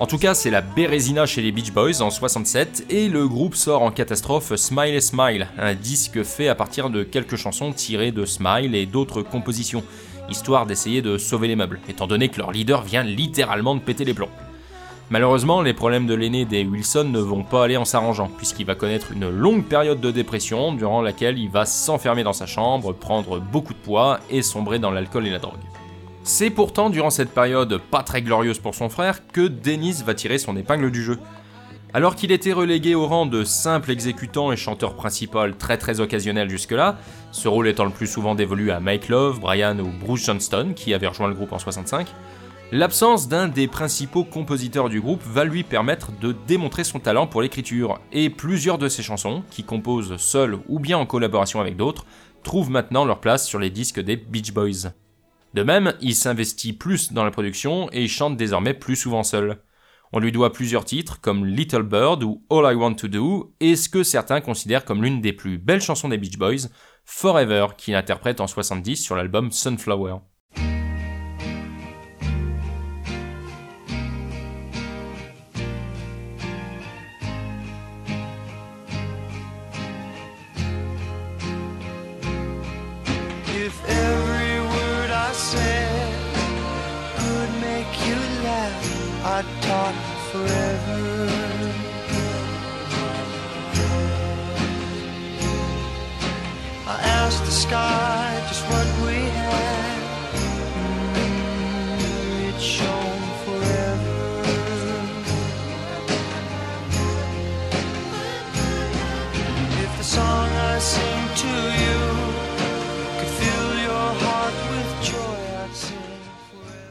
En 0.00 0.06
tout 0.06 0.18
cas, 0.18 0.34
c'est 0.34 0.50
la 0.50 0.62
Bérésina 0.62 1.26
chez 1.26 1.42
les 1.42 1.52
Beach 1.52 1.72
Boys 1.72 2.00
en 2.00 2.10
67 2.10 2.86
et 2.88 3.08
le 3.08 3.28
groupe 3.28 3.54
sort 3.54 3.82
en 3.82 3.90
catastrophe 3.90 4.56
Smile 4.56 4.94
et 4.94 5.00
Smile, 5.00 5.46
un 5.58 5.74
disque 5.74 6.22
fait 6.22 6.48
à 6.48 6.54
partir 6.54 6.90
de 6.90 7.02
quelques 7.02 7.36
chansons 7.36 7.72
tirées 7.72 8.10
de 8.10 8.24
Smile 8.24 8.74
et 8.74 8.86
d'autres 8.86 9.20
compositions, 9.20 9.84
histoire 10.30 10.66
d'essayer 10.66 11.02
de 11.02 11.18
sauver 11.18 11.48
les 11.48 11.56
meubles, 11.56 11.80
étant 11.88 12.06
donné 12.06 12.28
que 12.28 12.38
leur 12.38 12.52
leader 12.52 12.82
vient 12.82 13.02
littéralement 13.02 13.74
de 13.74 13.80
péter 13.80 14.04
les 14.04 14.14
plombs. 14.14 14.30
Malheureusement, 15.10 15.60
les 15.60 15.74
problèmes 15.74 16.06
de 16.06 16.14
l'aîné 16.14 16.44
des 16.44 16.64
Wilson 16.64 17.08
ne 17.10 17.18
vont 17.18 17.42
pas 17.42 17.64
aller 17.64 17.76
en 17.76 17.84
s'arrangeant, 17.84 18.30
puisqu'il 18.36 18.64
va 18.64 18.76
connaître 18.76 19.10
une 19.10 19.28
longue 19.28 19.64
période 19.64 20.00
de 20.00 20.12
dépression 20.12 20.72
durant 20.72 21.02
laquelle 21.02 21.36
il 21.36 21.50
va 21.50 21.66
s'enfermer 21.66 22.22
dans 22.22 22.32
sa 22.32 22.46
chambre, 22.46 22.92
prendre 22.92 23.40
beaucoup 23.40 23.74
de 23.74 23.78
poids 23.78 24.20
et 24.30 24.40
sombrer 24.40 24.78
dans 24.78 24.92
l'alcool 24.92 25.26
et 25.26 25.30
la 25.30 25.40
drogue. 25.40 25.58
C'est 26.22 26.50
pourtant 26.50 26.90
durant 26.90 27.10
cette 27.10 27.34
période 27.34 27.80
pas 27.90 28.04
très 28.04 28.22
glorieuse 28.22 28.60
pour 28.60 28.76
son 28.76 28.88
frère 28.88 29.26
que 29.26 29.48
Dennis 29.48 30.04
va 30.06 30.14
tirer 30.14 30.38
son 30.38 30.56
épingle 30.56 30.92
du 30.92 31.02
jeu. 31.02 31.18
Alors 31.92 32.14
qu'il 32.14 32.30
était 32.30 32.52
relégué 32.52 32.94
au 32.94 33.06
rang 33.08 33.26
de 33.26 33.42
simple 33.42 33.90
exécutant 33.90 34.52
et 34.52 34.56
chanteur 34.56 34.94
principal 34.94 35.56
très 35.56 35.76
très 35.76 35.98
occasionnel 35.98 36.48
jusque-là, 36.48 36.96
ce 37.32 37.48
rôle 37.48 37.66
étant 37.66 37.84
le 37.84 37.90
plus 37.90 38.06
souvent 38.06 38.36
dévolu 38.36 38.70
à 38.70 38.78
Mike 38.78 39.08
Love, 39.08 39.40
Brian 39.40 39.76
ou 39.80 39.90
Bruce 40.00 40.24
Johnston 40.24 40.72
qui 40.76 40.94
avait 40.94 41.08
rejoint 41.08 41.26
le 41.26 41.34
groupe 41.34 41.52
en 41.52 41.58
65, 41.58 42.06
l'absence 42.70 43.26
d'un 43.26 43.48
des 43.48 43.66
principaux 43.66 44.22
compositeurs 44.22 44.88
du 44.88 45.00
groupe 45.00 45.22
va 45.24 45.44
lui 45.44 45.64
permettre 45.64 46.12
de 46.12 46.32
démontrer 46.46 46.84
son 46.84 47.00
talent 47.00 47.26
pour 47.26 47.42
l'écriture, 47.42 47.98
et 48.12 48.30
plusieurs 48.30 48.78
de 48.78 48.88
ses 48.88 49.02
chansons, 49.02 49.42
qui 49.50 49.64
composent 49.64 50.16
seul 50.16 50.58
ou 50.68 50.78
bien 50.78 50.96
en 50.96 51.06
collaboration 51.06 51.60
avec 51.60 51.76
d'autres, 51.76 52.06
trouvent 52.44 52.70
maintenant 52.70 53.04
leur 53.04 53.18
place 53.18 53.48
sur 53.48 53.58
les 53.58 53.70
disques 53.70 54.00
des 54.00 54.14
Beach 54.14 54.52
Boys. 54.52 54.92
De 55.54 55.64
même, 55.64 55.94
il 56.00 56.14
s'investit 56.14 56.72
plus 56.72 57.12
dans 57.12 57.24
la 57.24 57.32
production 57.32 57.88
et 57.90 58.06
chante 58.06 58.36
désormais 58.36 58.74
plus 58.74 58.94
souvent 58.94 59.24
seul. 59.24 59.58
On 60.12 60.18
lui 60.18 60.32
doit 60.32 60.52
plusieurs 60.52 60.84
titres 60.84 61.20
comme 61.20 61.46
Little 61.46 61.84
Bird 61.84 62.24
ou 62.24 62.44
All 62.50 62.72
I 62.72 62.74
Want 62.74 62.94
to 62.94 63.06
Do 63.06 63.54
et 63.60 63.76
ce 63.76 63.88
que 63.88 64.02
certains 64.02 64.40
considèrent 64.40 64.84
comme 64.84 65.04
l'une 65.04 65.20
des 65.20 65.32
plus 65.32 65.56
belles 65.56 65.80
chansons 65.80 66.08
des 66.08 66.18
Beach 66.18 66.36
Boys, 66.36 66.68
Forever, 67.04 67.68
qu'il 67.76 67.94
interprète 67.94 68.40
en 68.40 68.48
70 68.48 68.96
sur 68.96 69.14
l'album 69.14 69.52
Sunflower. 69.52 70.16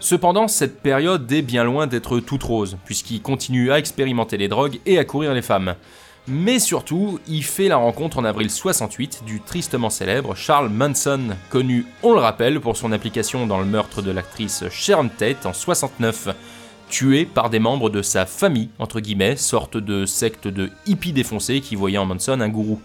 Cependant, 0.10 0.48
cette 0.48 0.82
période 0.82 1.32
est 1.32 1.42
bien 1.44 1.64
loin 1.64 1.86
d'être 1.86 2.20
toute 2.20 2.42
rose, 2.42 2.78
puisqu'il 2.84 3.22
continue 3.22 3.72
à 3.72 3.78
expérimenter 3.78 4.38
les 4.38 4.48
drogues 4.48 4.80
et 4.86 4.98
à 4.98 5.06
courir 5.06 5.36
les 5.36 5.44
femmes. 5.44 5.76
Mais 6.32 6.60
surtout, 6.60 7.20
il 7.28 7.44
fait 7.44 7.70
la 7.70 7.78
rencontre 7.78 8.20
en 8.20 8.24
avril 8.24 8.52
68 8.52 9.24
du 9.26 9.42
tristement 9.42 9.90
célèbre 9.90 10.36
Charles 10.36 10.70
Manson, 10.70 11.36
connu, 11.50 11.88
on 12.04 12.14
le 12.14 12.20
rappelle, 12.20 12.60
pour 12.60 12.78
son 12.78 12.92
implication 12.92 13.48
dans 13.48 13.58
le 13.58 13.66
meurtre 13.66 14.04
de 14.04 14.12
l'actrice 14.12 14.64
Sharon 14.70 15.10
Tate 15.10 15.48
en 15.48 15.54
69, 15.54 16.28
tué 16.88 17.26
par 17.26 17.50
des 17.50 17.58
membres 17.58 17.90
de 17.90 18.04
sa 18.04 18.28
famille, 18.28 18.70
entre 18.78 19.00
guillemets, 19.00 19.38
sorte 19.38 19.78
de 19.78 20.06
secte 20.06 20.48
de 20.48 20.70
hippies 20.86 21.14
défoncés 21.14 21.62
qui 21.62 21.76
voyaient 21.76 21.98
en 21.98 22.06
Manson 22.06 22.42
un 22.42 22.50
gourou. 22.50 22.80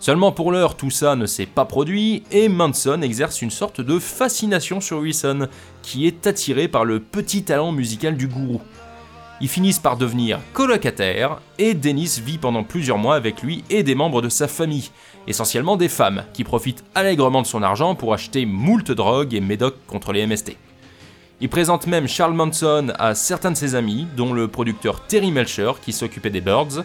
Seulement 0.00 0.32
pour 0.32 0.50
l'heure, 0.50 0.76
tout 0.76 0.90
ça 0.90 1.14
ne 1.14 1.26
s'est 1.26 1.46
pas 1.46 1.66
produit 1.66 2.24
et 2.32 2.48
Manson 2.48 3.00
exerce 3.00 3.42
une 3.42 3.52
sorte 3.52 3.80
de 3.80 4.00
fascination 4.00 4.80
sur 4.80 4.98
Wilson, 4.98 5.46
qui 5.82 6.08
est 6.08 6.26
attiré 6.26 6.66
par 6.66 6.84
le 6.84 6.98
petit 6.98 7.44
talent 7.44 7.70
musical 7.70 8.16
du 8.16 8.26
gourou. 8.26 8.60
Ils 9.40 9.48
finissent 9.48 9.78
par 9.78 9.98
devenir 9.98 10.40
colocataires 10.54 11.40
et 11.58 11.74
Dennis 11.74 12.20
vit 12.24 12.38
pendant 12.38 12.64
plusieurs 12.64 12.96
mois 12.96 13.16
avec 13.16 13.42
lui 13.42 13.64
et 13.68 13.82
des 13.82 13.94
membres 13.94 14.22
de 14.22 14.30
sa 14.30 14.48
famille, 14.48 14.90
essentiellement 15.26 15.76
des 15.76 15.90
femmes, 15.90 16.24
qui 16.32 16.42
profitent 16.42 16.84
allègrement 16.94 17.42
de 17.42 17.46
son 17.46 17.62
argent 17.62 17.94
pour 17.94 18.14
acheter 18.14 18.46
moult 18.46 18.90
drogues 18.90 19.34
et 19.34 19.40
médocs 19.40 19.76
contre 19.86 20.12
les 20.12 20.26
MST. 20.26 20.56
Il 21.42 21.50
présente 21.50 21.86
même 21.86 22.08
Charles 22.08 22.32
Manson 22.32 22.94
à 22.98 23.14
certains 23.14 23.50
de 23.50 23.56
ses 23.56 23.74
amis, 23.74 24.06
dont 24.16 24.32
le 24.32 24.48
producteur 24.48 25.06
Terry 25.06 25.30
Melcher 25.30 25.72
qui 25.82 25.92
s'occupait 25.92 26.30
des 26.30 26.40
Birds, 26.40 26.82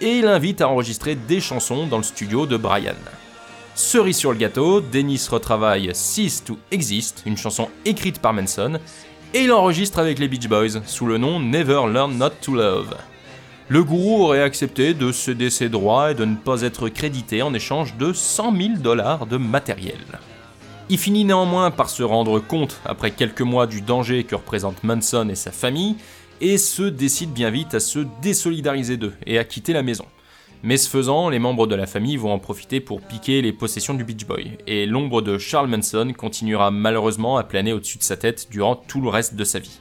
et 0.00 0.18
il 0.18 0.26
invite 0.26 0.60
à 0.60 0.68
enregistrer 0.68 1.14
des 1.14 1.40
chansons 1.40 1.86
dans 1.86 1.98
le 1.98 2.02
studio 2.02 2.46
de 2.46 2.56
Brian. 2.56 2.96
Cerise 3.76 4.16
sur 4.16 4.32
le 4.32 4.38
gâteau, 4.38 4.80
Dennis 4.80 5.28
retravaille 5.30 5.92
Cease 5.94 6.42
to 6.42 6.58
Exist, 6.72 7.22
une 7.26 7.36
chanson 7.36 7.68
écrite 7.84 8.18
par 8.18 8.32
Manson, 8.32 8.80
et 9.34 9.44
il 9.44 9.52
enregistre 9.52 9.98
avec 9.98 10.18
les 10.18 10.28
Beach 10.28 10.48
Boys 10.48 10.82
sous 10.86 11.06
le 11.06 11.18
nom 11.18 11.40
Never 11.40 11.82
Learn 11.90 12.16
Not 12.16 12.30
to 12.42 12.54
Love. 12.54 12.96
Le 13.68 13.82
gourou 13.82 14.24
aurait 14.24 14.42
accepté 14.42 14.92
de 14.92 15.12
céder 15.12 15.48
ses 15.48 15.68
droits 15.68 16.10
et 16.10 16.14
de 16.14 16.24
ne 16.24 16.36
pas 16.36 16.62
être 16.62 16.88
crédité 16.88 17.40
en 17.40 17.54
échange 17.54 17.96
de 17.96 18.12
100 18.12 18.56
000 18.56 18.68
dollars 18.78 19.26
de 19.26 19.38
matériel. 19.38 19.96
Il 20.90 20.98
finit 20.98 21.24
néanmoins 21.24 21.70
par 21.70 21.88
se 21.88 22.02
rendre 22.02 22.38
compte, 22.40 22.80
après 22.84 23.12
quelques 23.12 23.40
mois, 23.40 23.66
du 23.66 23.80
danger 23.80 24.24
que 24.24 24.34
représentent 24.34 24.84
Manson 24.84 25.28
et 25.30 25.34
sa 25.34 25.50
famille, 25.50 25.96
et 26.42 26.58
se 26.58 26.82
décide 26.82 27.32
bien 27.32 27.50
vite 27.50 27.72
à 27.72 27.80
se 27.80 28.00
désolidariser 28.20 28.98
d'eux 28.98 29.14
et 29.24 29.38
à 29.38 29.44
quitter 29.44 29.72
la 29.72 29.82
maison. 29.82 30.04
Mais 30.64 30.76
ce 30.76 30.88
faisant, 30.88 31.28
les 31.28 31.40
membres 31.40 31.66
de 31.66 31.74
la 31.74 31.86
famille 31.86 32.16
vont 32.16 32.32
en 32.32 32.38
profiter 32.38 32.78
pour 32.78 33.00
piquer 33.00 33.42
les 33.42 33.52
possessions 33.52 33.94
du 33.94 34.04
Beach 34.04 34.26
Boy, 34.26 34.58
et 34.68 34.86
l'ombre 34.86 35.20
de 35.20 35.36
Charles 35.36 35.68
Manson 35.68 36.12
continuera 36.16 36.70
malheureusement 36.70 37.36
à 37.36 37.42
planer 37.42 37.72
au-dessus 37.72 37.98
de 37.98 38.04
sa 38.04 38.16
tête 38.16 38.46
durant 38.48 38.76
tout 38.76 39.00
le 39.00 39.08
reste 39.08 39.34
de 39.34 39.42
sa 39.42 39.58
vie. 39.58 39.80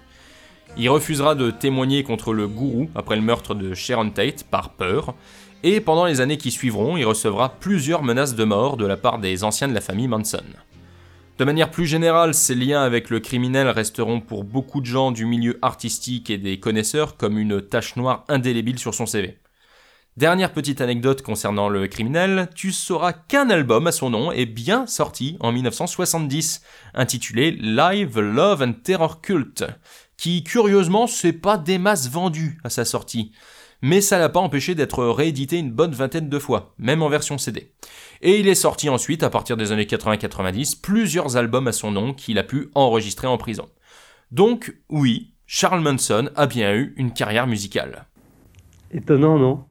Il 0.78 0.90
refusera 0.90 1.36
de 1.36 1.52
témoigner 1.52 2.02
contre 2.04 2.34
le 2.34 2.48
gourou 2.48 2.90
après 2.96 3.16
le 3.16 3.22
meurtre 3.22 3.54
de 3.54 3.76
Sharon 3.76 4.10
Tate 4.10 4.44
par 4.50 4.72
peur, 4.72 5.14
et 5.62 5.82
pendant 5.82 6.06
les 6.06 6.20
années 6.20 6.38
qui 6.38 6.50
suivront, 6.50 6.98
il 6.98 7.06
recevra 7.06 7.50
plusieurs 7.50 8.02
menaces 8.02 8.34
de 8.34 8.44
mort 8.44 8.76
de 8.76 8.88
la 8.88 8.98
part 8.98 9.20
des 9.20 9.44
anciens 9.44 9.68
de 9.68 9.76
la 9.76 9.82
famille 9.82 10.08
Manson. 10.08 10.42
De 11.38 11.46
manière 11.46 11.70
plus 11.70 11.86
générale, 11.86 12.34
ces 12.34 12.56
liens 12.56 12.82
avec 12.82 13.12
le 13.12 13.20
criminel 13.20 13.68
resteront 13.68 14.20
pour 14.20 14.44
beaucoup 14.44 14.82
de 14.82 14.88
gens 14.88 15.12
du 15.12 15.26
milieu 15.26 15.60
artistique 15.62 16.32
et 16.32 16.40
des 16.40 16.60
connaisseurs 16.60 17.18
comme 17.18 17.38
une 17.38 17.62
tache 17.62 17.96
noire 17.96 18.26
indélébile 18.28 18.80
sur 18.80 18.96
son 18.96 19.06
CV. 19.06 19.38
Dernière 20.18 20.52
petite 20.52 20.82
anecdote 20.82 21.22
concernant 21.22 21.70
le 21.70 21.88
criminel, 21.88 22.50
tu 22.54 22.74
sauras 22.74 23.14
qu'un 23.14 23.50
album 23.50 23.88
à 23.88 23.94
son 23.94 24.10
nom 24.10 24.30
est 24.34 24.46
bien 24.46 24.86
sorti 24.86 25.38
en 25.40 25.54
1970, 25.54 26.62
intitulé 26.94 27.52
Live 27.52 28.20
Love 28.20 28.62
and 28.62 28.74
Terror 28.84 29.22
Cult, 29.22 29.64
qui 30.18 30.44
curieusement 30.44 31.08
s'est 31.08 31.32
pas 31.32 31.58
des 31.58 31.78
masses 31.78 32.10
vendu 32.10 32.60
à 32.66 32.70
sa 32.70 32.84
sortie. 32.84 33.32
Mais 33.82 34.02
ça 34.02 34.20
l'a 34.20 34.28
pas 34.28 34.42
empêché 34.42 34.76
d'être 34.76 35.06
réédité 35.06 35.58
une 35.58 35.72
bonne 35.72 35.94
vingtaine 35.94 36.28
de 36.28 36.40
fois, 36.40 36.76
même 36.78 37.02
en 37.02 37.08
version 37.08 37.38
CD. 37.38 37.72
Et 38.22 38.38
il 38.38 38.50
est 38.50 38.56
sorti 38.56 38.90
ensuite, 38.90 39.24
à 39.24 39.30
partir 39.30 39.56
des 39.56 39.72
années 39.72 39.86
80-90, 39.86 40.82
plusieurs 40.82 41.38
albums 41.38 41.70
à 41.70 41.72
son 41.72 41.90
nom 41.90 42.14
qu'il 42.14 42.38
a 42.38 42.44
pu 42.44 42.70
enregistrer 42.76 43.28
en 43.28 43.38
prison. 43.38 43.70
Donc, 44.32 44.76
oui, 44.90 45.32
Charles 45.48 45.82
Manson 45.82 46.30
a 46.36 46.48
bien 46.48 46.74
eu 46.74 46.94
une 46.98 47.14
carrière 47.14 47.48
musicale. 47.48 48.08
Étonnant, 48.92 49.40
non? 49.40 49.64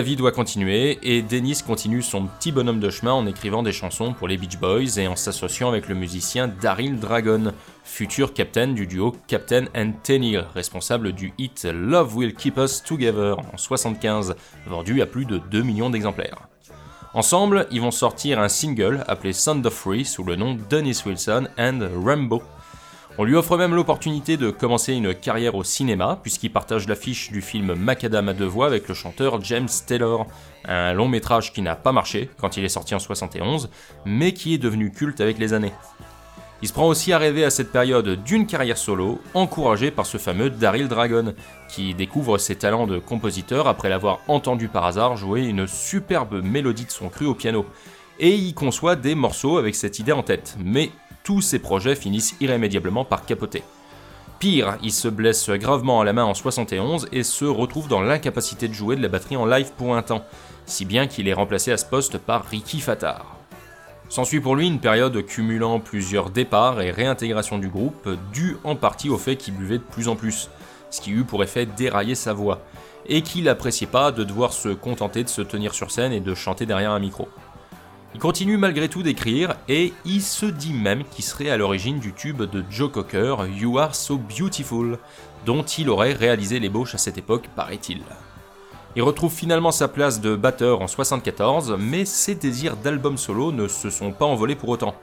La 0.00 0.04
vie 0.04 0.16
doit 0.16 0.32
continuer 0.32 0.98
et 1.02 1.20
Dennis 1.20 1.58
continue 1.62 2.00
son 2.00 2.24
petit 2.24 2.52
bonhomme 2.52 2.80
de 2.80 2.88
chemin 2.88 3.12
en 3.12 3.26
écrivant 3.26 3.62
des 3.62 3.70
chansons 3.70 4.14
pour 4.14 4.28
les 4.28 4.38
Beach 4.38 4.56
Boys 4.56 4.98
et 4.98 5.06
en 5.06 5.14
s'associant 5.14 5.68
avec 5.68 5.90
le 5.90 5.94
musicien 5.94 6.48
Daryl 6.48 6.98
Dragon, 6.98 7.52
futur 7.84 8.32
captain 8.32 8.68
du 8.68 8.86
duo 8.86 9.14
Captain 9.26 9.66
and 9.76 9.92
Tenniel, 10.02 10.46
responsable 10.54 11.12
du 11.12 11.34
hit 11.36 11.68
Love 11.70 12.16
Will 12.16 12.34
Keep 12.34 12.56
Us 12.56 12.82
Together 12.82 13.36
en 13.52 13.58
75, 13.58 14.36
vendu 14.66 15.02
à 15.02 15.06
plus 15.06 15.26
de 15.26 15.36
2 15.36 15.60
millions 15.60 15.90
d'exemplaires. 15.90 16.48
Ensemble, 17.12 17.66
ils 17.70 17.82
vont 17.82 17.90
sortir 17.90 18.40
un 18.40 18.48
single 18.48 19.04
appelé 19.06 19.34
Sound 19.34 19.66
of 19.66 19.74
Free 19.74 20.06
sous 20.06 20.24
le 20.24 20.34
nom 20.34 20.56
Dennis 20.70 21.02
Wilson 21.04 21.46
and 21.58 21.80
Rambo 22.02 22.42
on 23.20 23.24
lui 23.24 23.36
offre 23.36 23.58
même 23.58 23.74
l'opportunité 23.74 24.38
de 24.38 24.50
commencer 24.50 24.94
une 24.94 25.14
carrière 25.14 25.54
au 25.54 25.62
cinéma, 25.62 26.18
puisqu'il 26.22 26.50
partage 26.50 26.88
l'affiche 26.88 27.30
du 27.30 27.42
film 27.42 27.74
Macadam 27.74 28.30
à 28.30 28.32
deux 28.32 28.46
voix 28.46 28.66
avec 28.66 28.88
le 28.88 28.94
chanteur 28.94 29.42
James 29.42 29.68
Taylor, 29.86 30.26
un 30.64 30.94
long 30.94 31.06
métrage 31.06 31.52
qui 31.52 31.60
n'a 31.60 31.76
pas 31.76 31.92
marché 31.92 32.30
quand 32.40 32.56
il 32.56 32.64
est 32.64 32.70
sorti 32.70 32.94
en 32.94 32.98
71, 32.98 33.68
mais 34.06 34.32
qui 34.32 34.54
est 34.54 34.58
devenu 34.58 34.90
culte 34.90 35.20
avec 35.20 35.36
les 35.36 35.52
années. 35.52 35.74
Il 36.62 36.68
se 36.68 36.72
prend 36.72 36.88
aussi 36.88 37.12
à 37.12 37.18
rêver 37.18 37.44
à 37.44 37.50
cette 37.50 37.72
période 37.72 38.24
d'une 38.24 38.46
carrière 38.46 38.78
solo, 38.78 39.20
encouragé 39.34 39.90
par 39.90 40.06
ce 40.06 40.16
fameux 40.16 40.48
Daryl 40.48 40.88
Dragon, 40.88 41.34
qui 41.68 41.92
découvre 41.92 42.38
ses 42.38 42.56
talents 42.56 42.86
de 42.86 42.98
compositeur 42.98 43.68
après 43.68 43.90
l'avoir 43.90 44.20
entendu 44.28 44.68
par 44.68 44.86
hasard 44.86 45.18
jouer 45.18 45.42
une 45.42 45.66
superbe 45.66 46.42
mélodie 46.42 46.86
de 46.86 46.90
son 46.90 47.10
cru 47.10 47.26
au 47.26 47.34
piano. 47.34 47.66
Et 48.18 48.34
il 48.34 48.54
conçoit 48.54 48.96
des 48.96 49.14
morceaux 49.14 49.58
avec 49.58 49.74
cette 49.74 49.98
idée 49.98 50.12
en 50.12 50.22
tête, 50.22 50.56
mais 50.58 50.90
tous 51.22 51.40
ses 51.40 51.58
projets 51.58 51.96
finissent 51.96 52.34
irrémédiablement 52.40 53.04
par 53.04 53.24
capoter. 53.24 53.62
Pire, 54.38 54.78
il 54.82 54.92
se 54.92 55.08
blesse 55.08 55.50
gravement 55.50 56.00
à 56.00 56.04
la 56.04 56.14
main 56.14 56.24
en 56.24 56.32
71 56.32 57.08
et 57.12 57.22
se 57.22 57.44
retrouve 57.44 57.88
dans 57.88 58.00
l'incapacité 58.00 58.68
de 58.68 58.72
jouer 58.72 58.96
de 58.96 59.02
la 59.02 59.08
batterie 59.08 59.36
en 59.36 59.44
live 59.44 59.72
pour 59.76 59.94
un 59.94 60.02
temps, 60.02 60.24
si 60.64 60.86
bien 60.86 61.06
qu'il 61.06 61.28
est 61.28 61.34
remplacé 61.34 61.72
à 61.72 61.76
ce 61.76 61.84
poste 61.84 62.16
par 62.16 62.46
Ricky 62.46 62.80
Fattar. 62.80 63.36
S'ensuit 64.08 64.40
pour 64.40 64.56
lui 64.56 64.66
une 64.66 64.80
période 64.80 65.24
cumulant 65.26 65.78
plusieurs 65.78 66.30
départs 66.30 66.80
et 66.80 66.90
réintégrations 66.90 67.58
du 67.58 67.68
groupe, 67.68 68.08
due 68.32 68.56
en 68.64 68.76
partie 68.76 69.10
au 69.10 69.18
fait 69.18 69.36
qu'il 69.36 69.54
buvait 69.54 69.78
de 69.78 69.84
plus 69.84 70.08
en 70.08 70.16
plus, 70.16 70.48
ce 70.90 71.00
qui 71.00 71.12
eut 71.12 71.24
pour 71.24 71.44
effet 71.44 71.66
dérailler 71.66 72.14
sa 72.14 72.32
voix, 72.32 72.62
et 73.06 73.22
qu'il 73.22 73.44
n'appréciait 73.44 73.86
pas 73.86 74.10
de 74.10 74.24
devoir 74.24 74.52
se 74.52 74.70
contenter 74.70 75.22
de 75.22 75.28
se 75.28 75.42
tenir 75.42 75.74
sur 75.74 75.90
scène 75.90 76.12
et 76.12 76.20
de 76.20 76.34
chanter 76.34 76.66
derrière 76.66 76.92
un 76.92 76.98
micro. 76.98 77.28
Il 78.12 78.18
continue 78.18 78.56
malgré 78.56 78.88
tout 78.88 79.04
d'écrire 79.04 79.54
et 79.68 79.92
il 80.04 80.20
se 80.20 80.46
dit 80.46 80.72
même 80.72 81.04
qu'il 81.04 81.24
serait 81.24 81.48
à 81.48 81.56
l'origine 81.56 82.00
du 82.00 82.12
tube 82.12 82.42
de 82.42 82.64
Joe 82.68 82.90
Cocker 82.90 83.36
You 83.56 83.78
Are 83.78 83.94
So 83.94 84.18
Beautiful, 84.18 84.98
dont 85.46 85.62
il 85.62 85.88
aurait 85.88 86.12
réalisé 86.12 86.58
l'ébauche 86.58 86.96
à 86.96 86.98
cette 86.98 87.18
époque, 87.18 87.48
paraît-il. 87.54 88.00
Il 88.96 89.02
retrouve 89.02 89.32
finalement 89.32 89.70
sa 89.70 89.86
place 89.86 90.20
de 90.20 90.34
batteur 90.34 90.82
en 90.82 90.88
74, 90.88 91.76
mais 91.78 92.04
ses 92.04 92.34
désirs 92.34 92.76
d'album 92.76 93.16
solo 93.16 93.52
ne 93.52 93.68
se 93.68 93.90
sont 93.90 94.10
pas 94.10 94.26
envolés 94.26 94.56
pour 94.56 94.70
autant. 94.70 94.96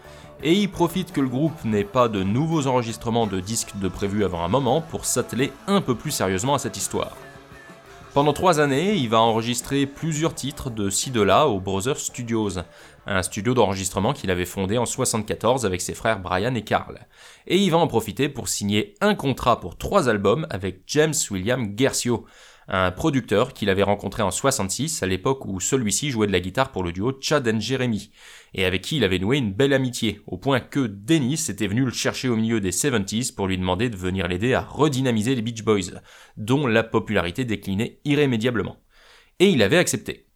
Et 0.44 0.52
il 0.52 0.70
profite 0.70 1.14
que 1.14 1.22
le 1.22 1.30
groupe 1.30 1.64
n'ait 1.64 1.86
pas 1.86 2.10
de 2.10 2.24
nouveaux 2.24 2.68
enregistrements 2.68 3.26
de 3.26 3.40
disques 3.40 3.78
de 3.78 3.88
prévu 3.88 4.26
avant 4.26 4.44
un 4.44 4.50
moment 4.50 4.82
pour 4.82 5.06
s'atteler 5.06 5.54
un 5.68 5.80
peu 5.80 5.96
plus 5.96 6.12
sérieusement 6.12 6.56
à 6.56 6.60
cette 6.60 6.76
histoire. 6.76 7.16
Pendant 8.14 8.34
trois 8.34 8.60
années, 8.60 8.96
il 8.96 9.10
va 9.10 9.20
enregistrer 9.20 9.86
plusieurs 9.86 10.34
titres 10.34 10.70
de 10.70 10.90
ci 10.90 11.12
de 11.12 11.22
là 11.22 11.48
au 11.48 11.60
Brothers 11.60 12.00
Studios, 12.00 12.58
un 13.08 13.24
studio 13.24 13.54
d'enregistrement 13.54 14.14
qu'il 14.14 14.30
avait 14.30 14.46
fondé 14.46 14.78
en 14.78 14.86
74 14.86 15.66
avec 15.66 15.82
ses 15.82 15.94
frères 15.94 16.20
Brian 16.20 16.54
et 16.56 16.64
Carl. 16.64 17.08
Et 17.48 17.58
il 17.58 17.72
va 17.72 17.78
en 17.78 17.88
profiter 17.88 18.30
pour 18.30 18.50
signer 18.50 18.96
un 19.02 19.16
contrat 19.16 19.60
pour 19.60 19.78
trois 19.78 20.10
albums 20.10 20.46
avec 20.50 20.82
James 20.88 21.14
William 21.32 21.74
Gersio, 21.78 22.26
un 22.68 22.92
producteur 22.92 23.54
qu'il 23.54 23.70
avait 23.70 23.84
rencontré 23.84 24.24
en 24.24 24.32
66 24.32 25.02
à 25.02 25.08
l'époque 25.08 25.46
où 25.46 25.60
celui-ci 25.62 26.12
jouait 26.12 26.28
de 26.28 26.34
la 26.34 26.42
guitare 26.42 26.72
pour 26.72 26.84
le 26.84 26.92
duo 26.92 27.18
Chad 27.22 27.48
and 27.48 27.62
Jeremy, 27.62 28.12
et 28.54 28.66
avec 28.66 28.82
qui 28.82 28.98
il 28.98 29.06
avait 29.06 29.20
noué 29.20 29.38
une 29.38 29.54
belle 29.54 29.72
amitié, 29.72 30.22
au 30.28 30.38
point 30.38 30.60
que 30.60 30.86
Dennis 30.86 31.46
était 31.48 31.68
venu 31.68 31.86
le 31.86 31.92
chercher 31.92 32.28
au 32.28 32.36
milieu 32.36 32.60
des 32.60 32.72
70s 32.72 33.34
pour 33.34 33.48
lui 33.48 33.58
demander 33.58 33.90
de 33.90 33.96
venir 33.96 34.28
l'aider 34.28 34.54
à 34.54 34.62
redynamiser 34.62 35.34
les 35.36 35.42
Beach 35.42 35.64
Boys, 35.64 36.02
dont 36.36 36.68
la 36.68 36.84
popularité 36.84 37.46
déclinait 37.46 38.00
irrémédiablement. 38.04 38.78
Et 39.40 39.50
il 39.50 39.62
avait 39.62 39.78
accepté. 39.78 40.27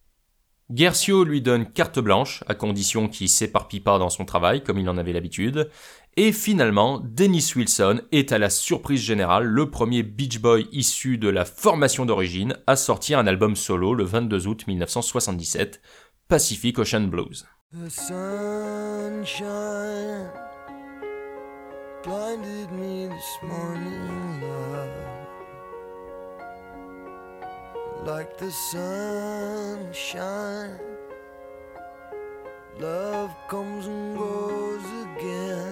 Gersio 0.70 1.24
lui 1.24 1.42
donne 1.42 1.70
carte 1.70 1.98
blanche, 1.98 2.44
à 2.46 2.54
condition 2.54 3.08
qu'il 3.08 3.28
s'éparpille 3.28 3.80
pas 3.80 3.98
dans 3.98 4.10
son 4.10 4.24
travail, 4.24 4.62
comme 4.62 4.78
il 4.78 4.88
en 4.88 4.96
avait 4.96 5.12
l'habitude, 5.12 5.68
et 6.16 6.32
finalement, 6.32 7.00
Dennis 7.02 7.52
Wilson 7.56 8.02
est 8.12 8.32
à 8.32 8.38
la 8.38 8.50
surprise 8.50 9.00
générale 9.00 9.44
le 9.44 9.70
premier 9.70 10.02
Beach 10.02 10.40
Boy 10.40 10.68
issu 10.70 11.16
de 11.16 11.28
la 11.28 11.46
formation 11.46 12.04
d'origine 12.04 12.54
à 12.66 12.76
sortir 12.76 13.18
un 13.18 13.26
album 13.26 13.56
solo 13.56 13.94
le 13.94 14.04
22 14.04 14.46
août 14.46 14.66
1977, 14.66 15.80
Pacific 16.28 16.78
Ocean 16.78 17.08
Blues. 17.08 17.46
Like 28.04 28.36
the 28.36 28.50
sunshine. 28.50 29.98
Love 32.78 33.30
comes 33.48 33.86
and 33.86 34.16
goes 34.18 34.84
again. 35.16 35.71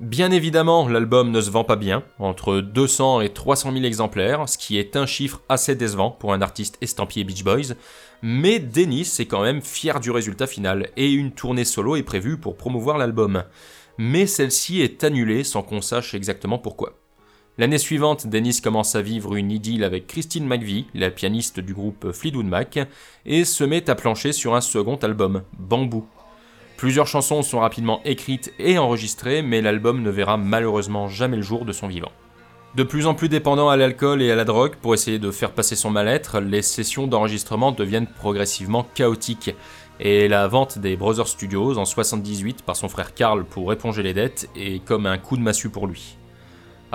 Bien 0.00 0.30
évidemment, 0.30 0.86
l'album 0.86 1.30
ne 1.30 1.40
se 1.40 1.50
vend 1.50 1.64
pas 1.64 1.76
bien, 1.76 2.04
entre 2.18 2.60
200 2.60 3.22
et 3.22 3.30
300 3.30 3.72
000 3.72 3.84
exemplaires, 3.84 4.46
ce 4.46 4.58
qui 4.58 4.78
est 4.78 4.96
un 4.96 5.06
chiffre 5.06 5.40
assez 5.48 5.74
décevant 5.74 6.10
pour 6.10 6.34
un 6.34 6.42
artiste 6.42 6.76
estampillé 6.82 7.24
Beach 7.24 7.42
Boys, 7.44 7.74
mais 8.20 8.58
Dennis 8.58 9.16
est 9.18 9.26
quand 9.26 9.42
même 9.42 9.62
fier 9.62 10.00
du 10.00 10.10
résultat 10.10 10.46
final, 10.46 10.90
et 10.98 11.10
une 11.10 11.32
tournée 11.32 11.64
solo 11.64 11.96
est 11.96 12.02
prévue 12.02 12.36
pour 12.36 12.56
promouvoir 12.56 12.98
l'album. 12.98 13.44
Mais 13.96 14.26
celle-ci 14.26 14.82
est 14.82 15.02
annulée 15.02 15.44
sans 15.44 15.62
qu'on 15.62 15.80
sache 15.80 16.14
exactement 16.14 16.58
pourquoi. 16.58 17.03
L'année 17.56 17.78
suivante, 17.78 18.26
Dennis 18.26 18.60
commence 18.60 18.96
à 18.96 19.02
vivre 19.02 19.36
une 19.36 19.52
idylle 19.52 19.84
avec 19.84 20.08
Christine 20.08 20.44
McVie, 20.44 20.86
la 20.92 21.12
pianiste 21.12 21.60
du 21.60 21.72
groupe 21.72 22.10
Fleetwood 22.10 22.46
Mac, 22.46 22.80
et 23.26 23.44
se 23.44 23.62
met 23.62 23.88
à 23.88 23.94
plancher 23.94 24.32
sur 24.32 24.56
un 24.56 24.60
second 24.60 24.96
album, 24.96 25.42
Bamboo. 25.56 26.04
Plusieurs 26.76 27.06
chansons 27.06 27.42
sont 27.42 27.60
rapidement 27.60 28.00
écrites 28.04 28.52
et 28.58 28.76
enregistrées, 28.76 29.42
mais 29.42 29.62
l'album 29.62 30.02
ne 30.02 30.10
verra 30.10 30.36
malheureusement 30.36 31.06
jamais 31.06 31.36
le 31.36 31.42
jour 31.42 31.64
de 31.64 31.72
son 31.72 31.86
vivant. 31.86 32.10
De 32.74 32.82
plus 32.82 33.06
en 33.06 33.14
plus 33.14 33.28
dépendant 33.28 33.68
à 33.68 33.76
l'alcool 33.76 34.20
et 34.20 34.32
à 34.32 34.34
la 34.34 34.44
drogue 34.44 34.74
pour 34.82 34.92
essayer 34.92 35.20
de 35.20 35.30
faire 35.30 35.52
passer 35.52 35.76
son 35.76 35.90
mal-être, 35.90 36.40
les 36.40 36.60
sessions 36.60 37.06
d'enregistrement 37.06 37.70
deviennent 37.70 38.08
progressivement 38.08 38.84
chaotiques, 38.94 39.54
et 40.00 40.26
la 40.26 40.48
vente 40.48 40.78
des 40.78 40.96
Brothers 40.96 41.28
Studios 41.28 41.78
en 41.78 41.84
78 41.84 42.62
par 42.62 42.74
son 42.74 42.88
frère 42.88 43.14
Carl 43.14 43.44
pour 43.44 43.72
éponger 43.72 44.02
les 44.02 44.12
dettes 44.12 44.50
est 44.56 44.84
comme 44.84 45.06
un 45.06 45.18
coup 45.18 45.36
de 45.36 45.42
massue 45.42 45.70
pour 45.70 45.86
lui. 45.86 46.16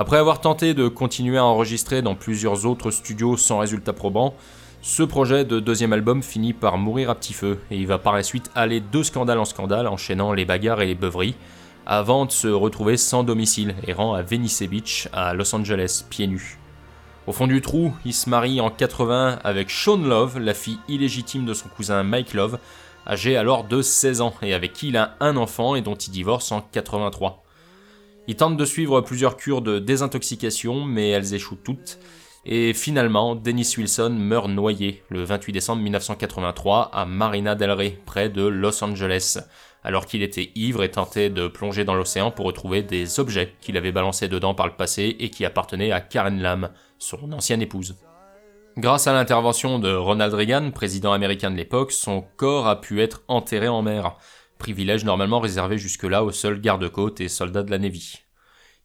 Après 0.01 0.15
avoir 0.15 0.39
tenté 0.39 0.73
de 0.73 0.87
continuer 0.87 1.37
à 1.37 1.43
enregistrer 1.43 2.01
dans 2.01 2.15
plusieurs 2.15 2.65
autres 2.65 2.89
studios 2.89 3.35
sans 3.35 3.59
résultat 3.59 3.91
probant, 3.91 4.33
ce 4.81 5.03
projet 5.03 5.43
de 5.43 5.59
deuxième 5.59 5.91
album 5.91 6.23
finit 6.23 6.53
par 6.53 6.77
mourir 6.77 7.09
à 7.09 7.15
petit 7.15 7.33
feu, 7.33 7.59
et 7.69 7.75
il 7.75 7.85
va 7.85 7.97
par 7.97 8.13
la 8.13 8.23
suite 8.23 8.49
aller 8.55 8.79
de 8.79 9.03
scandale 9.03 9.39
en 9.39 9.43
scandale, 9.43 9.87
enchaînant 9.89 10.31
les 10.31 10.45
bagarres 10.45 10.79
et 10.79 10.85
les 10.85 10.95
beuveries, 10.95 11.35
avant 11.85 12.25
de 12.25 12.31
se 12.31 12.47
retrouver 12.47 12.95
sans 12.95 13.25
domicile, 13.25 13.75
errant 13.87 14.13
à 14.13 14.21
Venice 14.21 14.63
Beach, 14.63 15.09
à 15.11 15.33
Los 15.33 15.53
Angeles, 15.53 16.05
pieds 16.09 16.27
nus. 16.27 16.59
Au 17.27 17.33
fond 17.33 17.47
du 17.47 17.59
trou, 17.59 17.91
il 18.05 18.13
se 18.13 18.29
marie 18.29 18.61
en 18.61 18.69
80 18.69 19.39
avec 19.43 19.69
Sean 19.69 19.97
Love, 19.97 20.39
la 20.39 20.53
fille 20.53 20.79
illégitime 20.87 21.43
de 21.43 21.53
son 21.53 21.67
cousin 21.67 22.03
Mike 22.03 22.35
Love, 22.35 22.57
âgé 23.05 23.35
alors 23.35 23.65
de 23.65 23.81
16 23.81 24.21
ans, 24.21 24.33
et 24.43 24.53
avec 24.53 24.71
qui 24.71 24.87
il 24.87 24.95
a 24.95 25.17
un 25.19 25.35
enfant 25.35 25.75
et 25.75 25.81
dont 25.81 25.95
il 25.95 26.11
divorce 26.11 26.53
en 26.53 26.61
83. 26.61 27.43
Il 28.29 28.35
tente 28.35 28.57
de 28.57 28.65
suivre 28.65 29.01
plusieurs 29.01 29.37
cures 29.37 29.63
de 29.63 29.79
désintoxication, 29.79 30.85
mais 30.85 31.09
elles 31.09 31.33
échouent 31.33 31.57
toutes, 31.63 31.97
et 32.45 32.75
finalement, 32.75 33.35
Dennis 33.35 33.73
Wilson 33.75 34.15
meurt 34.19 34.47
noyé 34.47 35.01
le 35.09 35.23
28 35.23 35.51
décembre 35.51 35.81
1983 35.81 36.91
à 36.93 37.05
Marina 37.05 37.55
del 37.55 37.71
Rey, 37.71 37.97
près 38.05 38.29
de 38.29 38.43
Los 38.45 38.83
Angeles, 38.83 39.39
alors 39.83 40.05
qu'il 40.05 40.21
était 40.21 40.51
ivre 40.53 40.83
et 40.83 40.91
tentait 40.91 41.31
de 41.31 41.47
plonger 41.47 41.85
dans 41.85 41.95
l'océan 41.95 42.29
pour 42.29 42.45
retrouver 42.45 42.83
des 42.83 43.19
objets 43.19 43.55
qu'il 43.61 43.77
avait 43.77 43.91
balancés 43.91 44.27
dedans 44.27 44.53
par 44.53 44.67
le 44.67 44.75
passé 44.75 45.15
et 45.19 45.31
qui 45.31 45.43
appartenaient 45.43 45.91
à 45.91 45.99
Karen 45.99 46.39
Lam, 46.39 46.69
son 46.99 47.31
ancienne 47.31 47.63
épouse. 47.63 47.95
Grâce 48.77 49.07
à 49.07 49.13
l'intervention 49.13 49.79
de 49.79 49.91
Ronald 49.91 50.35
Reagan, 50.35 50.69
président 50.69 51.13
américain 51.13 51.49
de 51.49 51.57
l'époque, 51.57 51.91
son 51.91 52.23
corps 52.37 52.67
a 52.67 52.79
pu 52.79 53.01
être 53.01 53.23
enterré 53.27 53.67
en 53.67 53.81
mer, 53.81 54.17
privilège 54.59 55.03
normalement 55.03 55.39
réservé 55.39 55.79
jusque-là 55.79 56.23
aux 56.23 56.31
seuls 56.31 56.61
gardes-côtes 56.61 57.21
et 57.21 57.29
soldats 57.29 57.63
de 57.63 57.71
la 57.71 57.79
Navy. 57.79 58.19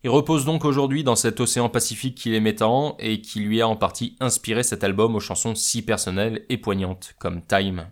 Il 0.04 0.10
repose 0.10 0.44
donc 0.44 0.64
aujourd'hui 0.64 1.04
dans 1.04 1.16
cet 1.16 1.40
océan 1.40 1.68
Pacifique 1.68 2.16
qu'il 2.16 2.34
aimait 2.34 2.54
tant 2.54 2.96
et 2.98 3.20
qui 3.20 3.40
lui 3.40 3.60
a 3.60 3.68
en 3.68 3.76
partie 3.76 4.16
inspiré 4.20 4.62
cet 4.62 4.84
album 4.84 5.14
aux 5.14 5.20
chansons 5.20 5.54
si 5.54 5.82
personnelles 5.82 6.46
et 6.48 6.58
poignantes 6.58 7.14
comme 7.18 7.42
Time. 7.42 7.90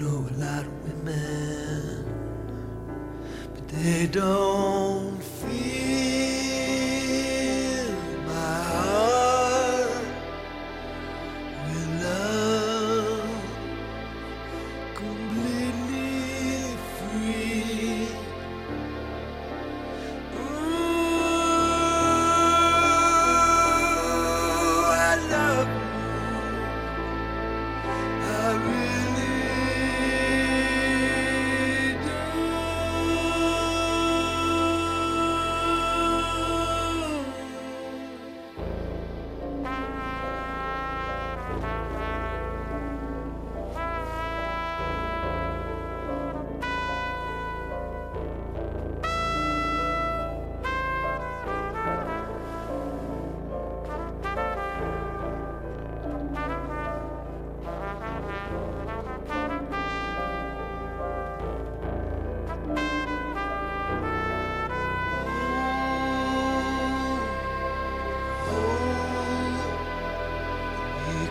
know 0.00 0.28
a 0.30 0.34
lot 0.38 0.64
of 0.66 0.84
women, 0.84 2.04
but 3.54 3.68
they 3.68 4.06
don't. 4.06 5.05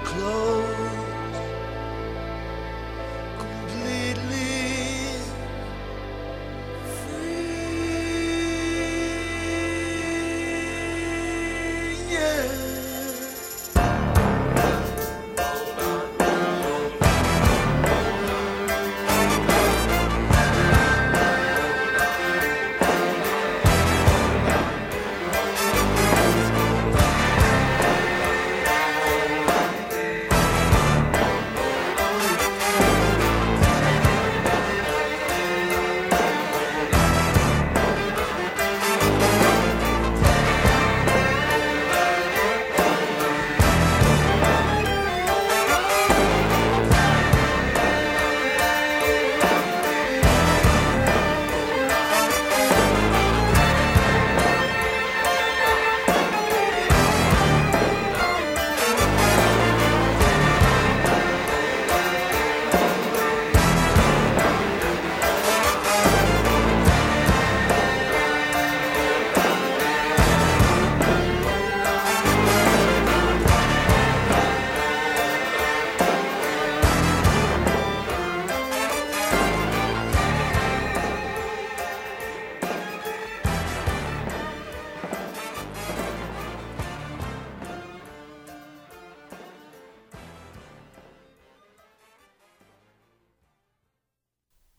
close. 0.06 0.45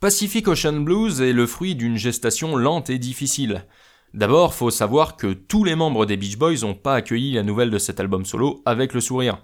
Pacific 0.07 0.47
Ocean 0.47 0.83
Blues 0.83 1.21
est 1.21 1.33
le 1.33 1.49
fruit 1.49 1.75
d'une 1.75 1.97
gestation 1.97 2.55
lente 2.55 2.91
et 2.91 2.99
difficile. 3.01 3.65
D'abord, 4.15 4.55
faut 4.55 4.71
savoir 4.71 5.17
que 5.17 5.33
tous 5.33 5.65
les 5.65 5.75
membres 5.75 6.07
des 6.07 6.17
Beach 6.17 6.39
Boys 6.39 6.61
n'ont 6.63 6.75
pas 6.75 6.95
accueilli 6.95 7.33
la 7.33 7.43
nouvelle 7.43 7.71
de 7.71 7.79
cet 7.79 7.99
album 7.99 8.25
solo 8.25 8.63
avec 8.67 8.95
le 8.95 9.01
sourire. 9.01 9.39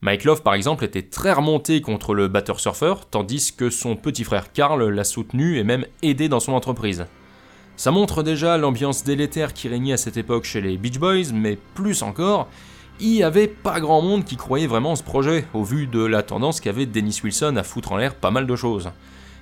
Mike 0.00 0.24
Love, 0.24 0.42
par 0.42 0.54
exemple, 0.54 0.86
était 0.86 1.02
très 1.02 1.34
remonté 1.34 1.82
contre 1.82 2.14
le 2.14 2.28
batteur 2.28 2.60
surfeur, 2.60 3.10
tandis 3.10 3.54
que 3.54 3.68
son 3.68 3.94
petit 3.94 4.24
frère 4.24 4.52
Carl 4.52 4.88
l'a 4.88 5.04
soutenu 5.04 5.58
et 5.58 5.64
même 5.64 5.84
aidé 6.00 6.30
dans 6.30 6.40
son 6.40 6.54
entreprise. 6.54 7.04
Ça 7.76 7.90
montre 7.90 8.22
déjà 8.22 8.56
l'ambiance 8.56 9.04
délétère 9.04 9.52
qui 9.52 9.68
régnait 9.68 9.92
à 9.92 9.98
cette 9.98 10.16
époque 10.16 10.44
chez 10.44 10.62
les 10.62 10.78
Beach 10.78 10.98
Boys, 10.98 11.34
mais 11.34 11.58
plus 11.74 12.02
encore, 12.02 12.48
il 13.00 13.10
n'y 13.10 13.22
avait 13.22 13.48
pas 13.48 13.80
grand 13.80 14.00
monde 14.00 14.24
qui 14.24 14.36
croyait 14.36 14.66
vraiment 14.66 14.92
en 14.92 14.96
ce 14.96 15.02
projet, 15.02 15.44
au 15.52 15.62
vu 15.62 15.86
de 15.86 16.02
la 16.02 16.22
tendance 16.22 16.60
qu'avait 16.60 16.86
Dennis 16.86 17.20
Wilson 17.22 17.56
à 17.56 17.62
foutre 17.62 17.92
en 17.92 17.98
l'air 17.98 18.14
pas 18.14 18.30
mal 18.30 18.46
de 18.46 18.56
choses. 18.56 18.88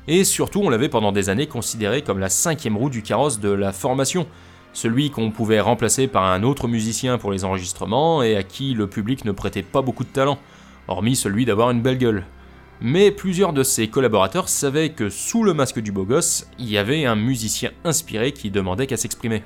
Et 0.07 0.25
surtout, 0.25 0.61
on 0.61 0.69
l'avait 0.69 0.89
pendant 0.89 1.13
des 1.13 1.31
années 1.31 1.47
considéré 1.47 2.03
comme 2.03 2.19
la 2.19 2.29
cinquième 2.29 2.77
roue 2.77 2.91
du 2.91 3.03
carrosse 3.03 3.41
de 3.41 3.51
la 3.51 3.73
formation, 3.73 4.27
celui 4.75 5.11
qu'on 5.11 5.31
pouvait 5.31 5.61
remplacer 5.61 6.09
par 6.09 6.25
un 6.25 6.43
autre 6.43 6.69
musicien 6.69 7.17
pour 7.17 7.33
les 7.33 7.45
enregistrements 7.45 8.23
et 8.23 8.37
à 8.37 8.43
qui 8.43 8.75
le 8.75 8.87
public 8.87 9.25
ne 9.25 9.33
prêtait 9.33 9.63
pas 9.63 9.81
beaucoup 9.83 10.05
de 10.05 10.09
talent, 10.11 10.39
hormis 10.89 11.17
celui 11.17 11.45
d'avoir 11.47 11.71
une 11.71 11.81
belle 11.81 11.99
gueule. 11.99 12.25
Mais 12.81 13.11
plusieurs 13.11 13.53
de 13.53 13.63
ses 13.63 13.89
collaborateurs 13.89 14.49
savaient 14.49 14.91
que 14.91 15.09
sous 15.09 15.43
le 15.43 15.55
masque 15.55 15.79
du 15.79 15.93
beau 15.93 16.05
gosse, 16.05 16.49
il 16.59 16.69
y 16.69 16.77
avait 16.77 17.07
un 17.07 17.15
musicien 17.15 17.71
inspiré 17.85 18.33
qui 18.33 18.51
demandait 18.51 18.87
qu'à 18.87 18.97
s'exprimer. 18.97 19.43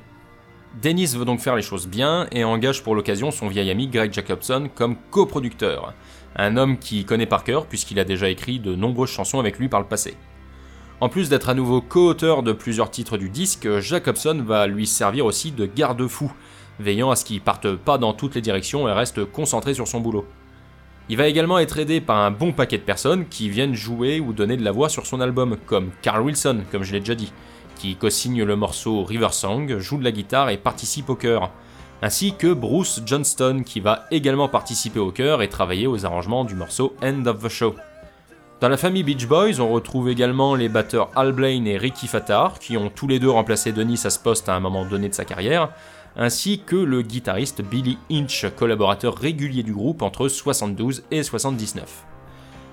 Dennis 0.83 1.15
veut 1.15 1.25
donc 1.25 1.41
faire 1.41 1.57
les 1.57 1.63
choses 1.63 1.87
bien 1.87 2.27
et 2.33 2.43
engage 2.45 2.83
pour 2.83 2.95
l'occasion 2.95 3.31
son 3.31 3.49
vieil 3.49 3.71
ami 3.71 3.87
Greg 3.87 4.13
Jacobson 4.13 4.69
comme 4.75 4.97
coproducteur, 5.11 5.95
un 6.37 6.57
homme 6.57 6.79
qui 6.79 7.05
connaît 7.05 7.27
par 7.27 7.45
cœur 7.45 7.67
puisqu'il 7.67 8.01
a 8.01 8.05
déjà 8.05 8.29
écrit 8.29 8.59
de 8.59 8.75
nombreuses 8.75 9.11
chansons 9.11 9.39
avec 9.39 9.59
lui 9.59 9.69
par 9.69 9.81
le 9.81 9.87
passé. 9.87 10.17
En 11.01 11.09
plus 11.09 11.29
d'être 11.29 11.49
à 11.49 11.55
nouveau 11.55 11.81
co-auteur 11.81 12.43
de 12.43 12.53
plusieurs 12.53 12.91
titres 12.91 13.19
du 13.19 13.31
disque, 13.31 13.69
Jacobson 13.79 14.43
va 14.45 14.67
lui 14.67 14.85
servir 14.85 15.27
aussi 15.27 15.53
de 15.53 15.65
garde-fou, 15.65 16.33
veillant 16.81 17.13
à 17.13 17.17
ce 17.17 17.25
qu'il 17.25 17.41
parte 17.41 17.73
pas 17.77 17.99
dans 17.99 18.13
toutes 18.13 18.35
les 18.35 18.41
directions 18.41 18.89
et 18.89 18.93
reste 18.93 19.25
concentré 19.25 19.75
sur 19.75 19.87
son 19.87 20.01
boulot. 20.01 20.27
Il 21.09 21.17
va 21.17 21.29
également 21.29 21.61
être 21.61 21.79
aidé 21.79 22.01
par 22.01 22.19
un 22.19 22.33
bon 22.33 22.53
paquet 22.53 22.79
de 22.79 22.83
personnes 22.83 23.29
qui 23.29 23.49
viennent 23.49 23.75
jouer 23.75 24.19
ou 24.19 24.33
donner 24.33 24.57
de 24.57 24.65
la 24.65 24.73
voix 24.73 24.89
sur 24.89 25.07
son 25.07 25.21
album, 25.21 25.57
comme 25.67 25.91
Carl 26.03 26.21
Wilson, 26.21 26.63
comme 26.73 26.83
je 26.83 26.93
l'ai 26.93 27.01
déjà 27.01 27.15
dit, 27.15 27.33
qui 27.77 27.95
co-signe 27.95 28.43
le 28.43 28.57
morceau 28.57 29.05
River 29.05 29.31
Song, 29.31 29.79
joue 29.79 29.99
de 29.99 30.05
la 30.05 30.11
guitare 30.11 30.51
et 30.51 30.59
participe 30.59 31.11
au 31.11 31.15
chœur, 31.15 31.53
ainsi 32.03 32.35
que 32.35 32.53
Bruce 32.53 33.03
Johnston 33.07 33.63
qui 33.65 33.79
va 33.79 34.07
également 34.11 34.49
participer 34.49 34.99
au 34.99 35.13
chœur 35.13 35.43
et 35.43 35.49
travailler 35.49 35.87
aux 35.87 36.05
arrangements 36.05 36.45
du 36.45 36.57
morceau 36.57 36.97
End 37.03 37.25
of 37.27 37.41
the 37.41 37.49
Show. 37.49 37.77
Dans 38.61 38.69
la 38.69 38.77
famille 38.77 39.05
Beach 39.05 39.29
Boys, 39.29 39.61
on 39.61 39.69
retrouve 39.69 40.09
également 40.09 40.57
les 40.57 40.69
batteurs 40.69 41.11
Al 41.15 41.31
Blaine 41.31 41.69
et 41.69 41.79
Ricky 41.79 42.09
Fattar, 42.09 42.59
qui 42.59 42.77
ont 42.77 42.91
tous 42.91 43.07
les 43.07 43.21
deux 43.21 43.31
remplacé 43.31 43.71
Denis 43.71 44.01
à 44.03 44.11
ce 44.11 44.19
poste 44.19 44.49
à 44.49 44.57
un 44.57 44.59
moment 44.59 44.85
donné 44.85 45.09
de 45.09 45.15
sa 45.15 45.25
carrière, 45.25 45.69
ainsi 46.17 46.61
que 46.67 46.75
le 46.75 47.03
guitariste 47.03 47.63
Billy 47.63 47.99
Inch, 48.11 48.47
collaborateur 48.57 49.17
régulier 49.17 49.63
du 49.63 49.73
groupe 49.73 50.03
entre 50.03 50.27
72 50.27 51.05
et 51.13 51.23
79. 51.23 52.05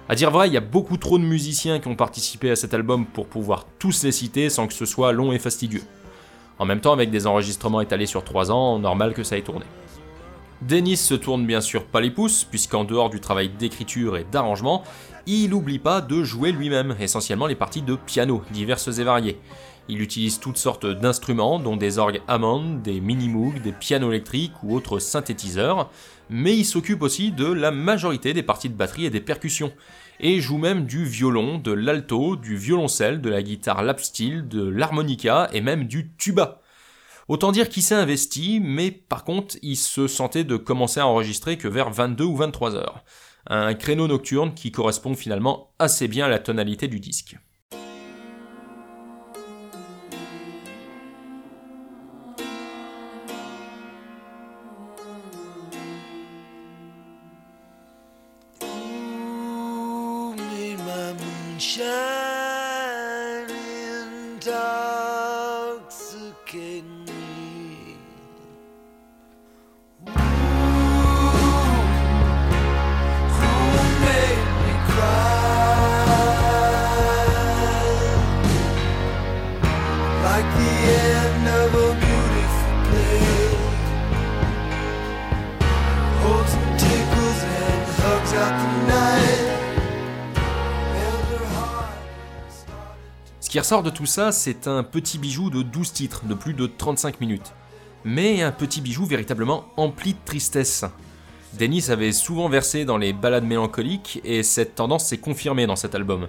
À 0.09 0.15
dire 0.15 0.31
vrai, 0.31 0.47
il 0.47 0.53
y 0.53 0.57
a 0.57 0.61
beaucoup 0.61 0.97
trop 0.97 1.19
de 1.19 1.23
musiciens 1.23 1.79
qui 1.79 1.87
ont 1.87 1.95
participé 1.95 2.49
à 2.49 2.55
cet 2.55 2.73
album 2.73 3.05
pour 3.05 3.27
pouvoir 3.27 3.67
tous 3.77 4.03
les 4.03 4.11
citer 4.11 4.49
sans 4.49 4.65
que 4.65 4.73
ce 4.73 4.87
soit 4.87 5.11
long 5.11 5.33
et 5.33 5.39
fastidieux. 5.39 5.83
En 6.57 6.65
même 6.65 6.81
temps, 6.81 6.93
avec 6.93 7.11
des 7.11 7.27
enregistrements 7.27 7.81
étalés 7.81 8.07
sur 8.07 8.23
3 8.23 8.51
ans, 8.51 8.79
normal 8.79 9.13
que 9.13 9.21
ça 9.21 9.37
ait 9.37 9.43
tourné. 9.43 9.65
Dennis 10.61 10.97
se 10.97 11.13
tourne 11.13 11.45
bien 11.45 11.61
sûr 11.61 11.85
pas 11.85 12.01
les 12.01 12.09
pouces, 12.09 12.43
puisqu'en 12.43 12.85
dehors 12.85 13.09
du 13.11 13.19
travail 13.19 13.49
d'écriture 13.49 14.17
et 14.17 14.25
d'arrangement, 14.31 14.83
il 15.27 15.49
n'oublie 15.49 15.79
pas 15.79 16.01
de 16.01 16.23
jouer 16.23 16.51
lui-même, 16.51 16.95
essentiellement 16.99 17.47
les 17.47 17.55
parties 17.55 17.81
de 17.81 17.95
piano, 17.95 18.43
diverses 18.51 18.97
et 18.99 19.03
variées. 19.03 19.39
Il 19.87 20.01
utilise 20.01 20.39
toutes 20.39 20.57
sortes 20.57 20.85
d'instruments, 20.85 21.59
dont 21.59 21.77
des 21.77 21.99
orgues 21.99 22.21
Hammond, 22.27 22.79
des 22.83 22.99
mini-moog, 22.99 23.61
des 23.61 23.71
pianos 23.71 24.09
électriques 24.09 24.63
ou 24.63 24.75
autres 24.75 24.99
synthétiseurs, 24.99 25.91
mais 26.29 26.57
il 26.57 26.65
s'occupe 26.65 27.03
aussi 27.03 27.31
de 27.31 27.45
la 27.45 27.71
majorité 27.71 28.33
des 28.33 28.41
parties 28.41 28.69
de 28.69 28.75
batterie 28.75 29.05
et 29.05 29.11
des 29.11 29.21
percussions, 29.21 29.71
et 30.19 30.39
joue 30.39 30.57
même 30.57 30.85
du 30.85 31.05
violon, 31.05 31.59
de 31.59 31.71
l'alto, 31.71 32.35
du 32.35 32.55
violoncelle, 32.55 33.21
de 33.21 33.29
la 33.29 33.43
guitare 33.43 33.83
lap 33.83 33.99
steel, 33.99 34.47
de 34.47 34.67
l'harmonica 34.67 35.49
et 35.53 35.61
même 35.61 35.85
du 35.85 36.11
tuba. 36.17 36.61
Autant 37.27 37.51
dire 37.51 37.69
qu'il 37.69 37.83
s'est 37.83 37.95
investi, 37.95 38.59
mais 38.59 38.91
par 38.91 39.23
contre, 39.23 39.55
il 39.61 39.75
se 39.75 40.07
sentait 40.07 40.43
de 40.43 40.57
commencer 40.57 40.99
à 40.99 41.07
enregistrer 41.07 41.57
que 41.57 41.67
vers 41.67 41.89
22 41.89 42.23
ou 42.23 42.35
23 42.35 42.75
heures. 42.75 43.03
Un 43.47 43.73
créneau 43.75 44.07
nocturne 44.07 44.53
qui 44.53 44.71
correspond 44.71 45.15
finalement 45.15 45.71
assez 45.77 46.07
bien 46.07 46.25
à 46.25 46.29
la 46.29 46.39
tonalité 46.39 46.87
du 46.87 46.99
disque. 46.99 47.37
Qui 93.55 93.59
ressort 93.61 93.83
de 93.83 93.89
tout 93.89 94.05
ça, 94.05 94.33
c'est 94.33 94.67
un 94.67 94.83
petit 94.83 95.17
bijou 95.17 95.49
de 95.49 95.61
12 95.61 95.93
titres, 95.93 96.25
de 96.25 96.33
plus 96.33 96.53
de 96.53 96.67
35 96.67 97.21
minutes. 97.21 97.53
Mais 98.03 98.41
un 98.41 98.51
petit 98.51 98.81
bijou 98.81 99.05
véritablement 99.05 99.63
empli 99.77 100.11
de 100.11 100.19
tristesse. 100.25 100.83
Dennis 101.53 101.89
avait 101.89 102.11
souvent 102.11 102.49
versé 102.49 102.83
dans 102.83 102.97
les 102.97 103.13
ballades 103.13 103.45
mélancoliques 103.45 104.19
et 104.25 104.43
cette 104.43 104.75
tendance 104.75 105.05
s'est 105.05 105.19
confirmée 105.19 105.67
dans 105.67 105.77
cet 105.77 105.95
album. 105.95 106.27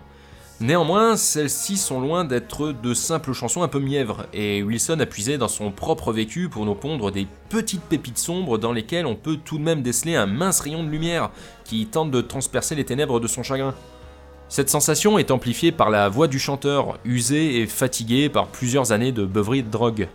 Néanmoins, 0.61 1.17
celles-ci 1.17 1.79
sont 1.79 2.01
loin 2.01 2.25
d'être 2.25 2.71
de 2.71 2.95
simples 2.95 3.33
chansons 3.33 3.65
un 3.65 3.69
peu 3.69 3.81
mièvres, 3.81 4.27
et 4.33 4.63
Wilson 4.63 5.01
a 5.01 5.07
puisé 5.07 5.37
dans 5.37 5.49
son 5.49 5.73
propre 5.73 6.13
vécu 6.13 6.49
pour 6.49 6.65
nous 6.65 6.77
pondre 6.77 7.11
des 7.11 7.27
petites 7.49 7.83
pépites 7.83 8.19
sombres 8.19 8.57
dans 8.57 8.73
lesquelles 8.73 9.05
on 9.05 9.17
peut 9.17 9.39
tout 9.45 9.59
de 9.59 9.65
même 9.65 9.83
déceler 9.83 10.15
un 10.15 10.27
mince 10.27 10.61
rayon 10.61 10.85
de 10.85 10.91
lumière 10.91 11.31
qui 11.65 11.87
tente 11.87 12.13
de 12.13 12.21
transpercer 12.21 12.77
les 12.77 12.85
ténèbres 12.85 13.19
de 13.19 13.27
son 13.27 13.43
chagrin. 13.43 13.75
Cette 14.49 14.71
sensation 14.71 15.19
est 15.19 15.33
amplifiée 15.33 15.73
par 15.73 15.91
la 15.91 16.09
voix 16.09 16.29
du 16.29 16.39
chanteur, 16.39 16.99
usé 17.05 17.61
et 17.61 17.67
fatigué 17.67 18.29
par 18.29 18.47
plusieurs 18.47 18.93
années 18.93 19.11
de 19.11 19.25
beuverie 19.25 19.65
de 19.65 19.71
drogue. 19.71 20.09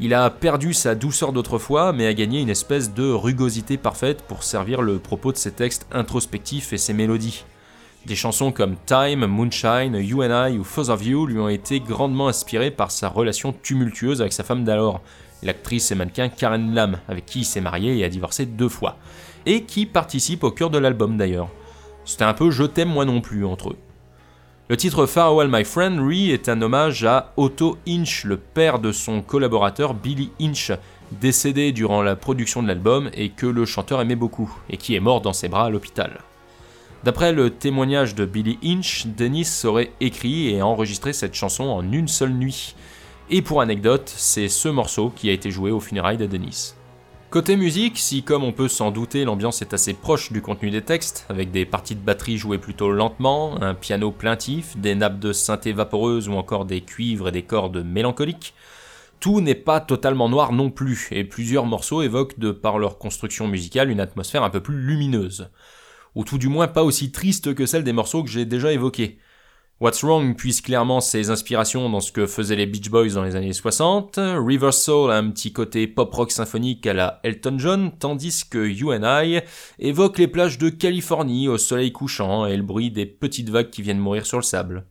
Il 0.00 0.14
a 0.14 0.30
perdu 0.30 0.72
sa 0.72 0.94
douceur 0.94 1.32
d'autrefois, 1.32 1.92
mais 1.92 2.06
a 2.06 2.14
gagné 2.14 2.40
une 2.40 2.48
espèce 2.48 2.94
de 2.94 3.10
rugosité 3.10 3.76
parfaite 3.76 4.22
pour 4.22 4.44
servir 4.44 4.80
le 4.80 4.98
propos 4.98 5.30
de 5.30 5.36
ses 5.36 5.52
textes 5.52 5.86
introspectifs 5.92 6.72
et 6.72 6.78
ses 6.78 6.94
mélodies. 6.94 7.44
Des 8.06 8.14
chansons 8.14 8.50
comme 8.50 8.76
Time, 8.86 9.26
Moonshine, 9.26 9.94
You 9.94 10.22
and 10.22 10.48
I 10.48 10.58
ou 10.58 10.64
Foes 10.64 10.90
of 10.90 11.04
You 11.04 11.26
lui 11.26 11.38
ont 11.38 11.48
été 11.48 11.80
grandement 11.80 12.28
inspirées 12.28 12.70
par 12.70 12.90
sa 12.90 13.08
relation 13.08 13.52
tumultueuse 13.52 14.20
avec 14.20 14.32
sa 14.32 14.44
femme 14.44 14.64
d'alors, 14.64 15.02
l'actrice 15.42 15.90
et 15.90 15.94
mannequin 15.94 16.28
Karen 16.28 16.72
Lam, 16.72 16.98
avec 17.08 17.26
qui 17.26 17.40
il 17.40 17.44
s'est 17.44 17.60
marié 17.60 17.98
et 17.98 18.04
a 18.04 18.08
divorcé 18.08 18.46
deux 18.46 18.68
fois, 18.68 18.96
et 19.44 19.64
qui 19.64 19.84
participe 19.84 20.44
au 20.44 20.50
cœur 20.50 20.70
de 20.70 20.78
l'album 20.78 21.16
d'ailleurs. 21.16 21.48
C'était 22.06 22.24
un 22.24 22.34
peu 22.34 22.52
Je 22.52 22.62
t'aime 22.62 22.88
moi 22.88 23.04
non 23.04 23.20
plus 23.20 23.44
entre 23.44 23.70
eux. 23.70 23.76
Le 24.68 24.76
titre 24.76 25.06
Farewell 25.06 25.48
My 25.50 25.64
Friend, 25.64 25.98
lui, 25.98 26.30
est 26.30 26.48
un 26.48 26.62
hommage 26.62 27.04
à 27.04 27.32
Otto 27.36 27.78
Inch, 27.86 28.24
le 28.24 28.36
père 28.36 28.78
de 28.78 28.92
son 28.92 29.22
collaborateur 29.22 29.92
Billy 29.92 30.30
Inch, 30.40 30.72
décédé 31.12 31.72
durant 31.72 32.02
la 32.02 32.16
production 32.16 32.62
de 32.62 32.68
l'album 32.68 33.10
et 33.12 33.30
que 33.30 33.46
le 33.46 33.64
chanteur 33.64 34.00
aimait 34.00 34.16
beaucoup, 34.16 34.52
et 34.70 34.76
qui 34.76 34.94
est 34.94 35.00
mort 35.00 35.20
dans 35.20 35.32
ses 35.32 35.48
bras 35.48 35.66
à 35.66 35.70
l'hôpital. 35.70 36.20
D'après 37.02 37.32
le 37.32 37.50
témoignage 37.50 38.14
de 38.14 38.24
Billy 38.24 38.58
Inch, 38.64 39.06
Dennis 39.06 39.62
aurait 39.64 39.90
écrit 40.00 40.50
et 40.50 40.62
enregistré 40.62 41.12
cette 41.12 41.34
chanson 41.34 41.64
en 41.64 41.92
une 41.92 42.08
seule 42.08 42.32
nuit. 42.32 42.76
Et 43.30 43.42
pour 43.42 43.60
anecdote, 43.60 44.12
c'est 44.16 44.48
ce 44.48 44.68
morceau 44.68 45.10
qui 45.10 45.28
a 45.28 45.32
été 45.32 45.50
joué 45.50 45.72
au 45.72 45.80
funérailles 45.80 46.16
de 46.16 46.26
Dennis. 46.26 46.74
Côté 47.28 47.56
musique, 47.56 47.98
si 47.98 48.22
comme 48.22 48.44
on 48.44 48.52
peut 48.52 48.68
s'en 48.68 48.92
douter, 48.92 49.24
l'ambiance 49.24 49.60
est 49.60 49.74
assez 49.74 49.94
proche 49.94 50.30
du 50.30 50.40
contenu 50.40 50.70
des 50.70 50.82
textes, 50.82 51.26
avec 51.28 51.50
des 51.50 51.66
parties 51.66 51.96
de 51.96 52.00
batterie 52.00 52.38
jouées 52.38 52.56
plutôt 52.56 52.92
lentement, 52.92 53.60
un 53.60 53.74
piano 53.74 54.12
plaintif, 54.12 54.76
des 54.76 54.94
nappes 54.94 55.18
de 55.18 55.32
synthé 55.32 55.72
vaporeuses 55.72 56.28
ou 56.28 56.34
encore 56.34 56.66
des 56.66 56.82
cuivres 56.82 57.28
et 57.28 57.32
des 57.32 57.42
cordes 57.42 57.84
mélancoliques, 57.84 58.54
tout 59.18 59.40
n'est 59.40 59.56
pas 59.56 59.80
totalement 59.80 60.28
noir 60.28 60.52
non 60.52 60.70
plus, 60.70 61.08
et 61.10 61.24
plusieurs 61.24 61.66
morceaux 61.66 62.00
évoquent 62.00 62.38
de 62.38 62.52
par 62.52 62.78
leur 62.78 62.96
construction 62.96 63.48
musicale 63.48 63.90
une 63.90 64.00
atmosphère 64.00 64.44
un 64.44 64.50
peu 64.50 64.60
plus 64.60 64.80
lumineuse, 64.80 65.50
ou 66.14 66.24
tout 66.24 66.38
du 66.38 66.48
moins 66.48 66.68
pas 66.68 66.84
aussi 66.84 67.10
triste 67.10 67.54
que 67.54 67.66
celle 67.66 67.84
des 67.84 67.92
morceaux 67.92 68.22
que 68.22 68.30
j'ai 68.30 68.44
déjà 68.44 68.72
évoqués. 68.72 69.18
What's 69.78 70.02
Wrong 70.02 70.34
puise 70.34 70.62
clairement 70.62 71.02
ses 71.02 71.28
inspirations 71.28 71.90
dans 71.90 72.00
ce 72.00 72.10
que 72.10 72.24
faisaient 72.24 72.56
les 72.56 72.64
Beach 72.64 72.88
Boys 72.88 73.10
dans 73.10 73.24
les 73.24 73.36
années 73.36 73.52
60, 73.52 74.18
River 74.18 74.72
Soul 74.72 75.10
a 75.10 75.18
un 75.18 75.28
petit 75.28 75.52
côté 75.52 75.86
pop-rock 75.86 76.32
symphonique 76.32 76.86
à 76.86 76.94
la 76.94 77.20
Elton 77.24 77.58
John, 77.58 77.92
tandis 77.98 78.44
que 78.48 78.66
You 78.66 78.94
and 78.94 79.02
I 79.04 79.42
évoque 79.78 80.16
les 80.16 80.28
plages 80.28 80.56
de 80.56 80.70
Californie 80.70 81.48
au 81.48 81.58
soleil 81.58 81.92
couchant 81.92 82.46
et 82.46 82.56
le 82.56 82.62
bruit 82.62 82.90
des 82.90 83.04
petites 83.04 83.50
vagues 83.50 83.68
qui 83.68 83.82
viennent 83.82 83.98
mourir 83.98 84.24
sur 84.24 84.38
le 84.38 84.42
sable. 84.42 84.86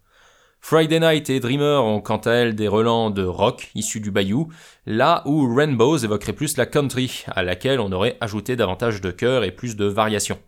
Friday 0.62 1.00
Night 1.00 1.32
et 1.32 1.40
Dreamer 1.40 1.84
ont 1.84 2.00
quant 2.00 2.18
à 2.18 2.34
elles 2.34 2.54
des 2.54 2.68
relents 2.68 3.10
de 3.10 3.24
rock 3.24 3.72
issus 3.74 4.02
du 4.02 4.12
bayou, 4.12 4.50
là 4.86 5.24
où 5.26 5.52
Rainbows 5.52 5.98
évoquerait 5.98 6.34
plus 6.34 6.58
la 6.58 6.68
country, 6.68 7.24
à 7.30 7.42
laquelle 7.42 7.80
on 7.80 7.92
aurait 7.92 8.18
ajouté 8.22 8.56
davantage 8.56 9.02
de 9.02 9.10
chœurs 9.10 9.46
et 9.46 9.52
plus 9.52 9.78
de 9.78 9.86
variations. 9.86 10.40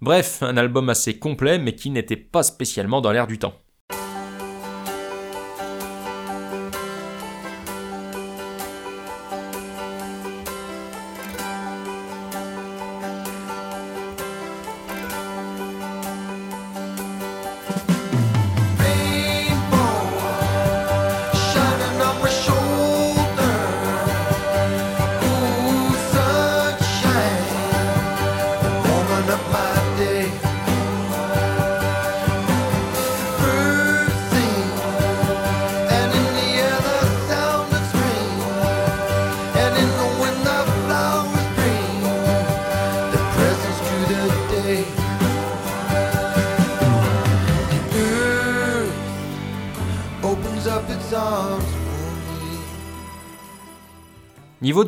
Bref, 0.00 0.42
un 0.42 0.56
album 0.56 0.88
assez 0.88 1.20
complet 1.20 1.60
mais 1.60 1.76
qui 1.76 1.90
n'était 1.90 2.16
pas 2.16 2.42
spécialement 2.42 3.00
dans 3.00 3.12
l'air 3.12 3.28
du 3.28 3.38
temps. 3.38 3.54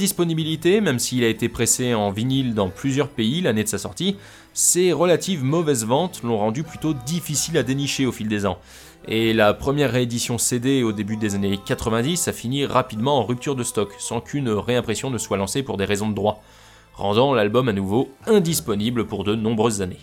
Disponibilité, 0.00 0.80
même 0.80 0.98
s'il 0.98 1.22
a 1.22 1.28
été 1.28 1.50
pressé 1.50 1.92
en 1.92 2.10
vinyle 2.10 2.54
dans 2.54 2.70
plusieurs 2.70 3.08
pays 3.08 3.42
l'année 3.42 3.64
de 3.64 3.68
sa 3.68 3.76
sortie, 3.76 4.16
ses 4.54 4.92
relatives 4.92 5.44
mauvaises 5.44 5.84
ventes 5.84 6.22
l'ont 6.24 6.38
rendu 6.38 6.62
plutôt 6.62 6.94
difficile 6.94 7.58
à 7.58 7.62
dénicher 7.62 8.06
au 8.06 8.12
fil 8.12 8.26
des 8.26 8.46
ans. 8.46 8.58
Et 9.06 9.34
la 9.34 9.52
première 9.52 9.92
réédition 9.92 10.38
CD 10.38 10.82
au 10.82 10.92
début 10.92 11.18
des 11.18 11.34
années 11.34 11.58
90 11.64 12.28
a 12.28 12.32
fini 12.32 12.64
rapidement 12.64 13.18
en 13.18 13.24
rupture 13.24 13.54
de 13.54 13.62
stock, 13.62 13.92
sans 13.98 14.22
qu'une 14.22 14.48
réimpression 14.48 15.10
ne 15.10 15.18
soit 15.18 15.36
lancée 15.36 15.62
pour 15.62 15.76
des 15.76 15.84
raisons 15.84 16.08
de 16.08 16.14
droit, 16.14 16.42
rendant 16.94 17.34
l'album 17.34 17.68
à 17.68 17.74
nouveau 17.74 18.08
indisponible 18.26 19.06
pour 19.06 19.22
de 19.22 19.34
nombreuses 19.34 19.82
années. 19.82 20.00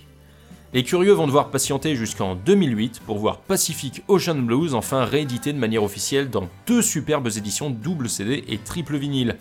Les 0.73 0.83
curieux 0.83 1.13
vont 1.13 1.25
devoir 1.25 1.49
patienter 1.49 1.95
jusqu'en 1.95 2.35
2008 2.35 3.01
pour 3.03 3.17
voir 3.17 3.39
Pacific 3.39 4.03
Ocean 4.07 4.35
Blues 4.35 4.75
enfin 4.75 5.05
réédité 5.05 5.53
de 5.53 5.57
manière 5.57 5.83
officielle 5.83 6.29
dans 6.29 6.49
deux 6.67 6.83
superbes 6.83 7.29
éditions 7.35 7.71
double 7.71 8.09
CD 8.09 8.43
et 8.47 8.59
triple 8.59 8.97
vinyle, 8.97 9.37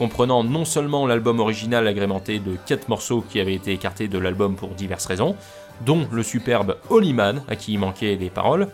comprenant 0.00 0.42
non 0.42 0.64
seulement 0.64 1.06
l'album 1.06 1.40
original 1.40 1.86
agrémenté 1.86 2.38
de 2.38 2.56
4 2.64 2.88
morceaux 2.88 3.22
qui 3.28 3.38
avaient 3.38 3.52
été 3.52 3.72
écartés 3.72 4.08
de 4.08 4.16
l'album 4.16 4.56
pour 4.56 4.70
diverses 4.70 5.04
raisons, 5.04 5.36
dont 5.84 6.08
le 6.10 6.22
superbe 6.22 6.78
Holy 6.88 7.12
Man 7.12 7.42
à 7.48 7.54
qui 7.54 7.74
il 7.74 7.78
manquait 7.78 8.16
les 8.16 8.30
paroles, 8.30 8.68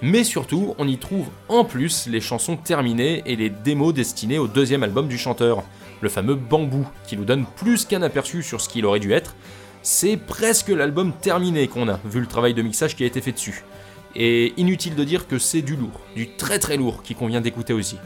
mais 0.00 0.24
surtout 0.24 0.74
on 0.78 0.88
y 0.88 0.96
trouve 0.96 1.28
en 1.50 1.64
plus 1.64 2.06
les 2.06 2.22
chansons 2.22 2.56
terminées 2.56 3.22
et 3.26 3.36
les 3.36 3.50
démos 3.50 3.92
destinées 3.92 4.38
au 4.38 4.46
deuxième 4.46 4.82
album 4.82 5.06
du 5.06 5.18
chanteur, 5.18 5.64
le 6.00 6.08
fameux 6.08 6.34
Bambou, 6.34 6.88
qui 7.06 7.18
nous 7.18 7.26
donne 7.26 7.44
plus 7.56 7.84
qu'un 7.84 8.00
aperçu 8.00 8.42
sur 8.42 8.62
ce 8.62 8.70
qu'il 8.70 8.86
aurait 8.86 9.00
dû 9.00 9.12
être, 9.12 9.34
c'est 9.82 10.16
presque 10.16 10.70
l'album 10.70 11.12
terminé 11.12 11.68
qu'on 11.68 11.90
a, 11.90 12.00
vu 12.06 12.20
le 12.20 12.26
travail 12.26 12.54
de 12.54 12.62
mixage 12.62 12.96
qui 12.96 13.04
a 13.04 13.06
été 13.06 13.20
fait 13.20 13.32
dessus. 13.32 13.64
Et 14.16 14.54
inutile 14.56 14.94
de 14.94 15.04
dire 15.04 15.28
que 15.28 15.38
c'est 15.38 15.60
du 15.60 15.76
lourd, 15.76 16.00
du 16.16 16.36
très 16.36 16.58
très 16.58 16.78
lourd, 16.78 17.02
qui 17.02 17.14
convient 17.14 17.42
d'écouter 17.42 17.74
aussi. 17.74 17.98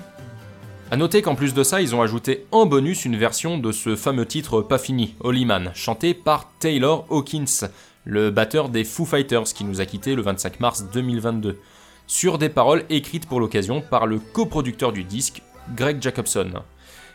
A 0.91 0.97
noter 0.97 1.23
qu'en 1.23 1.35
plus 1.35 1.55
de 1.55 1.63
ça, 1.63 1.81
ils 1.81 1.95
ont 1.95 2.03
ajouté 2.03 2.45
en 2.53 2.67
bonus 2.67 3.05
une 3.05 3.17
version 3.17 3.57
de 3.59 3.73
ce 3.73 3.97
fameux 3.97 4.27
titre 4.27 4.61
pas 4.61 4.79
fini, 4.79 5.15
Holy 5.21 5.47
Man, 5.47 5.73
chanté 5.75 6.13
par 6.13 6.51
Taylor 6.59 7.07
Hawkins, 7.09 7.69
le 8.05 8.31
batteur 8.31 8.69
des 8.69 8.85
Foo 8.85 9.07
Fighters 9.07 9.45
qui 9.45 9.65
nous 9.65 9.81
a 9.81 9.87
quitté 9.87 10.15
le 10.15 10.23
25 10.23 10.61
mars 10.61 10.85
2022, 10.93 11.59
sur 12.07 12.37
des 12.37 12.51
paroles 12.51 12.85
écrites 12.91 13.27
pour 13.27 13.41
l'occasion 13.41 13.81
par 13.81 14.07
le 14.07 14.19
coproducteur 14.19 14.93
du 14.93 15.05
disque, 15.05 15.43
Greg 15.75 16.03
Jacobson. 16.03 16.63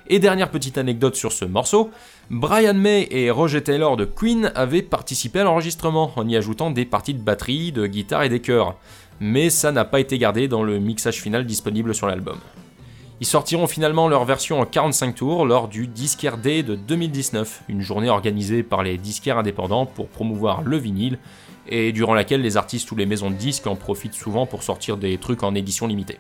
Et 0.08 0.18
dernière 0.18 0.50
petite 0.50 0.80
anecdote 0.80 1.16
sur 1.16 1.32
ce 1.32 1.46
morceau, 1.46 1.92
Brian 2.32 2.74
May 2.74 3.08
et 3.12 3.30
Roger 3.30 3.62
Taylor 3.62 3.98
de 3.98 4.06
Queen 4.06 4.52
avaient 4.56 4.82
participé 4.82 5.42
à 5.42 5.44
l'enregistrement 5.44 6.12
en 6.16 6.28
y 6.28 6.36
ajoutant 6.36 6.72
des 6.72 6.86
parties 6.86 7.14
de 7.14 7.22
batterie, 7.22 7.72
de 7.72 7.86
guitare 7.86 8.24
et 8.24 8.30
des 8.30 8.42
chœurs, 8.42 8.76
mais 9.20 9.52
ça 9.52 9.72
n'a 9.72 9.86
pas 9.86 10.00
été 10.00 10.18
gardé 10.18 10.48
dans 10.48 10.64
le 10.64 10.80
mixage 10.80 11.22
final 11.22 11.46
disponible 11.46 11.94
sur 11.94 12.08
l'album. 12.08 12.40
Ils 13.22 13.28
sortiront 13.28 13.68
finalement 13.68 14.08
leur 14.08 14.24
version 14.24 14.62
en 14.62 14.66
45 14.66 15.16
tours 15.16 15.46
lors 15.46 15.68
du 15.68 15.88
Disquaire 15.88 16.38
Day 16.38 16.64
de 16.64 16.76
2019, 16.76 17.64
une 17.68 17.82
journée 17.82 18.10
organisée 18.10 18.64
par 18.64 18.82
les 18.82 18.98
disquaires 18.98 19.38
indépendants 19.38 19.86
pour 19.86 20.08
promouvoir 20.08 20.62
le 20.62 20.78
vinyle, 20.78 21.20
et 21.68 21.92
durant 21.92 22.14
laquelle 22.14 22.42
les 22.42 22.56
artistes 22.56 22.90
ou 22.92 22.96
les 22.96 23.06
maisons 23.06 23.30
de 23.30 23.36
disques 23.36 23.68
en 23.68 23.76
profitent 23.76 24.14
souvent 24.14 24.46
pour 24.46 24.64
sortir 24.64 24.96
des 24.96 25.18
trucs 25.18 25.44
en 25.44 25.54
édition 25.54 25.86
limitée. 25.86 26.18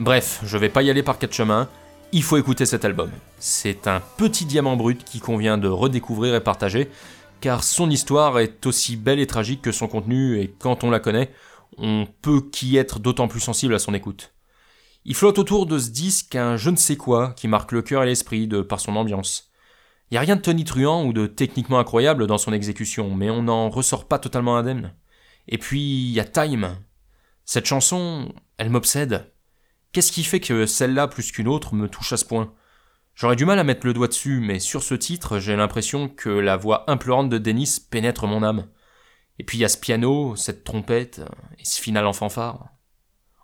Bref, 0.00 0.40
je 0.44 0.58
vais 0.58 0.68
pas 0.68 0.82
y 0.82 0.90
aller 0.90 1.04
par 1.04 1.18
quatre 1.18 1.34
chemins, 1.34 1.68
il 2.10 2.24
faut 2.24 2.36
écouter 2.36 2.66
cet 2.66 2.84
album. 2.84 3.12
C'est 3.38 3.86
un 3.86 4.02
petit 4.16 4.44
diamant 4.44 4.74
brut 4.74 5.04
qui 5.04 5.20
convient 5.20 5.56
de 5.56 5.68
redécouvrir 5.68 6.34
et 6.34 6.40
partager, 6.40 6.90
car 7.40 7.62
son 7.62 7.88
histoire 7.88 8.40
est 8.40 8.66
aussi 8.66 8.96
belle 8.96 9.20
et 9.20 9.28
tragique 9.28 9.62
que 9.62 9.70
son 9.70 9.86
contenu, 9.86 10.40
et 10.40 10.52
quand 10.58 10.82
on 10.82 10.90
la 10.90 10.98
connaît, 10.98 11.30
on 11.78 12.08
peut 12.22 12.40
qu'y 12.40 12.76
être 12.76 12.98
d'autant 12.98 13.28
plus 13.28 13.40
sensible 13.40 13.74
à 13.74 13.78
son 13.78 13.94
écoute. 13.94 14.32
Il 15.04 15.16
flotte 15.16 15.38
autour 15.38 15.66
de 15.66 15.78
ce 15.78 15.90
disque 15.90 16.36
un 16.36 16.56
je 16.56 16.70
ne 16.70 16.76
sais 16.76 16.96
quoi 16.96 17.32
qui 17.32 17.48
marque 17.48 17.72
le 17.72 17.82
cœur 17.82 18.04
et 18.04 18.06
l'esprit 18.06 18.46
de 18.46 18.62
par 18.62 18.80
son 18.80 18.94
ambiance. 18.94 19.50
Y 20.12 20.16
a 20.16 20.20
rien 20.20 20.36
de 20.36 20.42
tonitruant 20.42 21.04
ou 21.04 21.12
de 21.12 21.26
techniquement 21.26 21.78
incroyable 21.78 22.26
dans 22.26 22.38
son 22.38 22.52
exécution, 22.52 23.14
mais 23.14 23.30
on 23.30 23.42
n'en 23.42 23.68
ressort 23.70 24.06
pas 24.06 24.18
totalement 24.18 24.56
indemne. 24.56 24.94
Et 25.48 25.58
puis 25.58 25.80
y 25.80 26.20
a 26.20 26.24
Time. 26.24 26.76
Cette 27.44 27.66
chanson, 27.66 28.32
elle 28.58 28.70
m'obsède. 28.70 29.32
Qu'est-ce 29.92 30.12
qui 30.12 30.22
fait 30.22 30.40
que 30.40 30.66
celle-là 30.66 31.08
plus 31.08 31.32
qu'une 31.32 31.48
autre 31.48 31.74
me 31.74 31.88
touche 31.88 32.12
à 32.12 32.16
ce 32.16 32.24
point? 32.24 32.54
J'aurais 33.14 33.36
du 33.36 33.44
mal 33.44 33.58
à 33.58 33.64
mettre 33.64 33.86
le 33.86 33.92
doigt 33.92 34.08
dessus, 34.08 34.40
mais 34.40 34.58
sur 34.58 34.82
ce 34.82 34.94
titre, 34.94 35.38
j'ai 35.38 35.56
l'impression 35.56 36.08
que 36.08 36.30
la 36.30 36.56
voix 36.56 36.90
implorante 36.90 37.28
de 37.28 37.38
Dennis 37.38 37.78
pénètre 37.90 38.26
mon 38.26 38.42
âme. 38.42 38.68
Et 39.38 39.44
puis 39.44 39.58
il 39.58 39.62
y 39.62 39.64
a 39.64 39.68
ce 39.68 39.78
piano, 39.78 40.36
cette 40.36 40.64
trompette, 40.64 41.20
et 41.58 41.64
ce 41.64 41.80
final 41.80 42.06
en 42.06 42.12
fanfare. 42.12 42.68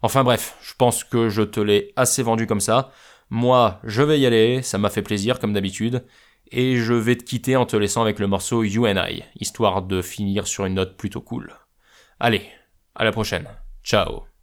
Enfin 0.03 0.25
bref, 0.25 0.57
je 0.63 0.75
pense 0.75 1.05
que 1.05 1.29
je 1.29 1.43
te 1.43 1.61
l'ai 1.61 1.93
assez 1.97 2.23
vendu 2.23 2.47
comme 2.47 2.61
ça. 2.61 2.91
Moi, 3.31 3.81
je 3.85 4.03
vais 4.03 4.19
y 4.19 4.27
aller, 4.27 4.63
ça 4.63 4.79
m'a 4.79 4.91
fait 4.91 5.03
plaisir 5.03 5.39
comme 5.39 5.53
d'habitude, 5.53 6.05
et 6.51 6.77
je 6.77 6.95
vais 6.95 7.17
te 7.17 7.25
quitter 7.25 7.57
en 7.57 7.67
te 7.67 7.77
laissant 7.77 8.03
avec 8.03 8.19
le 8.19 8.27
morceau 8.27 8.63
You 8.63 8.87
and 8.87 8.97
I, 8.97 9.25
histoire 9.39 9.83
de 9.83 10.01
finir 10.01 10.47
sur 10.47 10.65
une 10.65 10.75
note 10.75 10.97
plutôt 10.97 11.21
cool. 11.21 11.53
Allez, 12.21 12.43
à 12.95 13.05
la 13.05 13.13
prochaine. 13.13 13.47
Ciao. 13.85 14.38